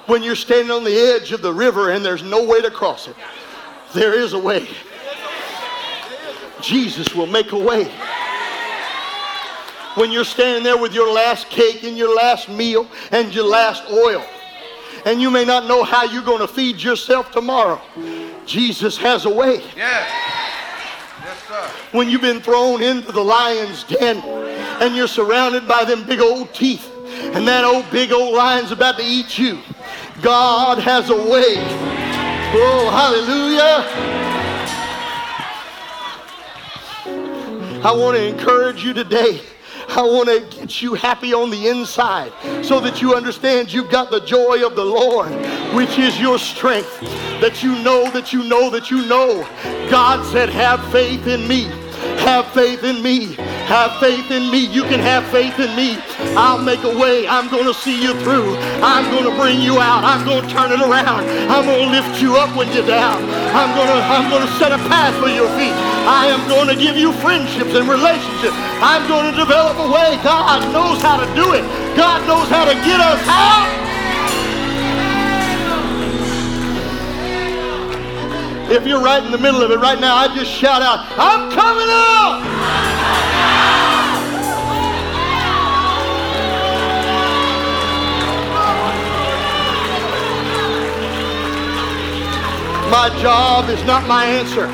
when 0.06 0.22
you're 0.22 0.36
standing 0.36 0.70
on 0.70 0.84
the 0.84 0.94
edge 0.94 1.32
of 1.32 1.40
the 1.42 1.52
river 1.52 1.90
and 1.90 2.04
there's 2.04 2.22
no 2.22 2.44
way 2.44 2.60
to 2.60 2.70
cross 2.70 3.08
it, 3.08 3.16
there 3.94 4.14
is 4.14 4.34
a 4.34 4.38
way. 4.38 4.68
Jesus 6.60 7.14
will 7.14 7.26
make 7.26 7.52
a 7.52 7.58
way. 7.58 7.90
When 9.94 10.12
you're 10.12 10.24
standing 10.24 10.62
there 10.62 10.76
with 10.76 10.92
your 10.92 11.10
last 11.10 11.48
cake 11.48 11.82
and 11.84 11.96
your 11.96 12.14
last 12.14 12.50
meal 12.50 12.86
and 13.12 13.34
your 13.34 13.46
last 13.46 13.82
oil, 13.90 14.24
and 15.06 15.22
you 15.22 15.30
may 15.30 15.44
not 15.44 15.66
know 15.66 15.84
how 15.84 16.02
you're 16.02 16.22
going 16.22 16.40
to 16.40 16.48
feed 16.48 16.82
yourself 16.82 17.30
tomorrow, 17.30 17.80
Jesus 18.44 18.98
has 18.98 19.24
a 19.24 19.30
way. 19.30 19.62
Yes. 19.76 20.10
Yes, 21.22 21.42
sir. 21.48 21.70
When 21.92 22.10
you've 22.10 22.20
been 22.20 22.40
thrown 22.40 22.82
into 22.82 23.12
the 23.12 23.22
lion's 23.22 23.84
den 23.84 24.18
and 24.82 24.96
you're 24.96 25.08
surrounded 25.08 25.66
by 25.66 25.84
them 25.84 26.04
big 26.04 26.20
old 26.20 26.52
teeth, 26.52 26.92
and 27.06 27.46
that 27.46 27.64
old 27.64 27.88
big 27.90 28.12
old 28.12 28.34
lion's 28.34 28.72
about 28.72 28.98
to 28.98 29.04
eat 29.04 29.38
you, 29.38 29.60
God 30.22 30.78
has 30.78 31.08
a 31.08 31.16
way. 31.16 31.54
Oh, 32.58 32.90
hallelujah. 32.90 33.84
I 37.84 37.92
want 37.92 38.16
to 38.16 38.26
encourage 38.26 38.84
you 38.84 38.92
today. 38.92 39.40
I 39.96 40.02
want 40.02 40.28
to 40.28 40.40
get 40.54 40.82
you 40.82 40.92
happy 40.92 41.32
on 41.32 41.48
the 41.48 41.68
inside 41.68 42.30
so 42.62 42.80
that 42.80 43.00
you 43.00 43.14
understand 43.14 43.72
you've 43.72 43.90
got 43.90 44.10
the 44.10 44.20
joy 44.20 44.62
of 44.62 44.76
the 44.76 44.84
Lord, 44.84 45.30
which 45.74 45.98
is 45.98 46.20
your 46.20 46.38
strength. 46.38 47.00
That 47.40 47.62
you 47.62 47.72
know, 47.82 48.10
that 48.10 48.30
you 48.30 48.44
know, 48.44 48.68
that 48.68 48.90
you 48.90 49.06
know. 49.06 49.40
God 49.90 50.22
said, 50.26 50.50
Have 50.50 50.86
faith 50.92 51.26
in 51.26 51.48
me. 51.48 51.85
Have 52.26 52.50
faith 52.50 52.82
in 52.82 53.06
me. 53.06 53.38
Have 53.70 54.02
faith 54.02 54.32
in 54.34 54.50
me. 54.50 54.66
You 54.66 54.82
can 54.82 54.98
have 54.98 55.22
faith 55.30 55.62
in 55.62 55.70
me. 55.78 55.94
I'll 56.34 56.58
make 56.58 56.82
a 56.82 56.90
way. 56.90 57.22
I'm 57.22 57.46
going 57.46 57.70
to 57.70 57.72
see 57.72 57.94
you 58.02 58.18
through. 58.26 58.58
I'm 58.82 59.06
going 59.14 59.30
to 59.30 59.34
bring 59.38 59.62
you 59.62 59.78
out. 59.78 60.02
I'm 60.02 60.26
going 60.26 60.42
to 60.42 60.50
turn 60.50 60.74
it 60.74 60.82
around. 60.82 61.22
I'm 61.46 61.62
going 61.62 61.86
to 61.86 61.90
lift 61.94 62.20
you 62.20 62.34
up 62.34 62.50
when 62.58 62.66
you're 62.74 62.82
down. 62.82 63.22
I'm 63.54 63.70
going 63.78 63.86
to 63.86 64.02
I'm 64.10 64.26
going 64.28 64.42
to 64.42 64.52
set 64.58 64.74
a 64.74 64.78
path 64.90 65.14
for 65.22 65.30
your 65.30 65.46
feet. 65.54 65.70
I 66.02 66.26
am 66.26 66.42
going 66.50 66.66
to 66.66 66.74
give 66.74 66.98
you 66.98 67.14
friendships 67.22 67.78
and 67.78 67.86
relationships. 67.86 68.58
I'm 68.82 69.06
going 69.06 69.30
to 69.30 69.34
develop 69.38 69.78
a 69.78 69.86
way. 69.86 70.18
God 70.26 70.66
knows 70.74 70.98
how 70.98 71.22
to 71.22 71.28
do 71.38 71.54
it. 71.54 71.62
God 71.94 72.26
knows 72.26 72.50
how 72.50 72.66
to 72.66 72.74
get 72.82 72.98
us 72.98 73.22
out. 73.30 73.95
If 78.68 78.84
you're 78.84 79.00
right 79.00 79.24
in 79.24 79.30
the 79.30 79.38
middle 79.38 79.62
of 79.62 79.70
it 79.70 79.78
right 79.78 80.00
now, 80.00 80.16
I 80.16 80.34
just 80.34 80.50
shout 80.50 80.82
out, 80.82 81.06
I'm 81.16 81.52
coming 81.52 81.86
out! 81.88 82.42
My 92.90 93.08
job 93.22 93.68
is 93.70 93.84
not 93.84 94.08
my 94.08 94.24
answer. 94.24 94.66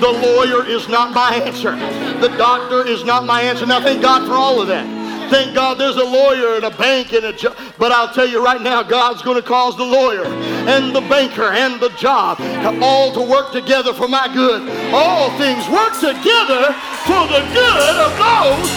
The 0.00 0.10
lawyer 0.10 0.66
is 0.66 0.88
not 0.88 1.14
my 1.14 1.34
answer. 1.34 1.76
The 2.20 2.28
doctor 2.36 2.86
is 2.86 3.04
not 3.04 3.24
my 3.24 3.40
answer. 3.40 3.64
Now, 3.64 3.80
thank 3.80 4.02
God 4.02 4.26
for 4.26 4.34
all 4.34 4.60
of 4.60 4.68
that. 4.68 4.99
Thank 5.30 5.54
God 5.54 5.78
there's 5.78 5.94
a 5.94 6.04
lawyer 6.04 6.56
and 6.56 6.64
a 6.64 6.76
bank 6.76 7.12
and 7.12 7.24
a 7.26 7.32
job. 7.32 7.56
But 7.78 7.92
I'll 7.92 8.12
tell 8.12 8.26
you 8.26 8.44
right 8.44 8.60
now, 8.60 8.82
God's 8.82 9.22
going 9.22 9.36
to 9.36 9.46
cause 9.46 9.76
the 9.76 9.84
lawyer 9.84 10.24
and 10.26 10.94
the 10.94 11.00
banker 11.02 11.52
and 11.54 11.80
the 11.80 11.90
job 11.90 12.40
all 12.82 13.12
to 13.12 13.22
work 13.22 13.52
together 13.52 13.94
for 13.94 14.08
my 14.08 14.26
good. 14.34 14.68
All 14.92 15.30
things 15.38 15.62
work 15.68 15.94
together 15.94 16.74
for 17.06 17.22
the 17.30 17.46
good 17.54 17.96
of 18.02 18.10
those. 18.18 18.70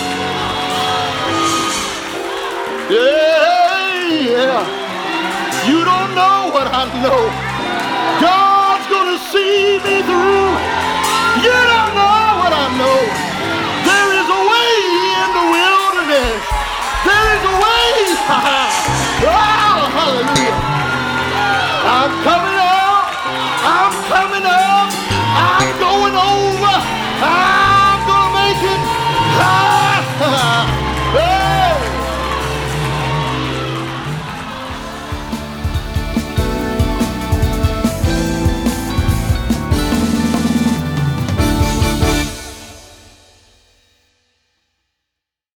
Yeah, 2.93 4.13
yeah. 4.21 4.61
You 5.65 5.83
don't 5.83 6.13
know 6.13 6.51
what 6.53 6.67
I 6.69 6.85
know. 7.01 7.21
God's 8.21 8.85
going 8.93 9.17
to 9.17 9.19
see 9.33 9.81
me 9.81 10.05
through. 10.05 10.53
You 11.41 11.57
don't 11.73 11.93
know 11.97 12.37
what 12.37 12.53
I 12.53 12.67
know. 12.77 13.32
way. 17.59 17.93
oh, 19.29 19.89
hallelujah. 19.93 20.52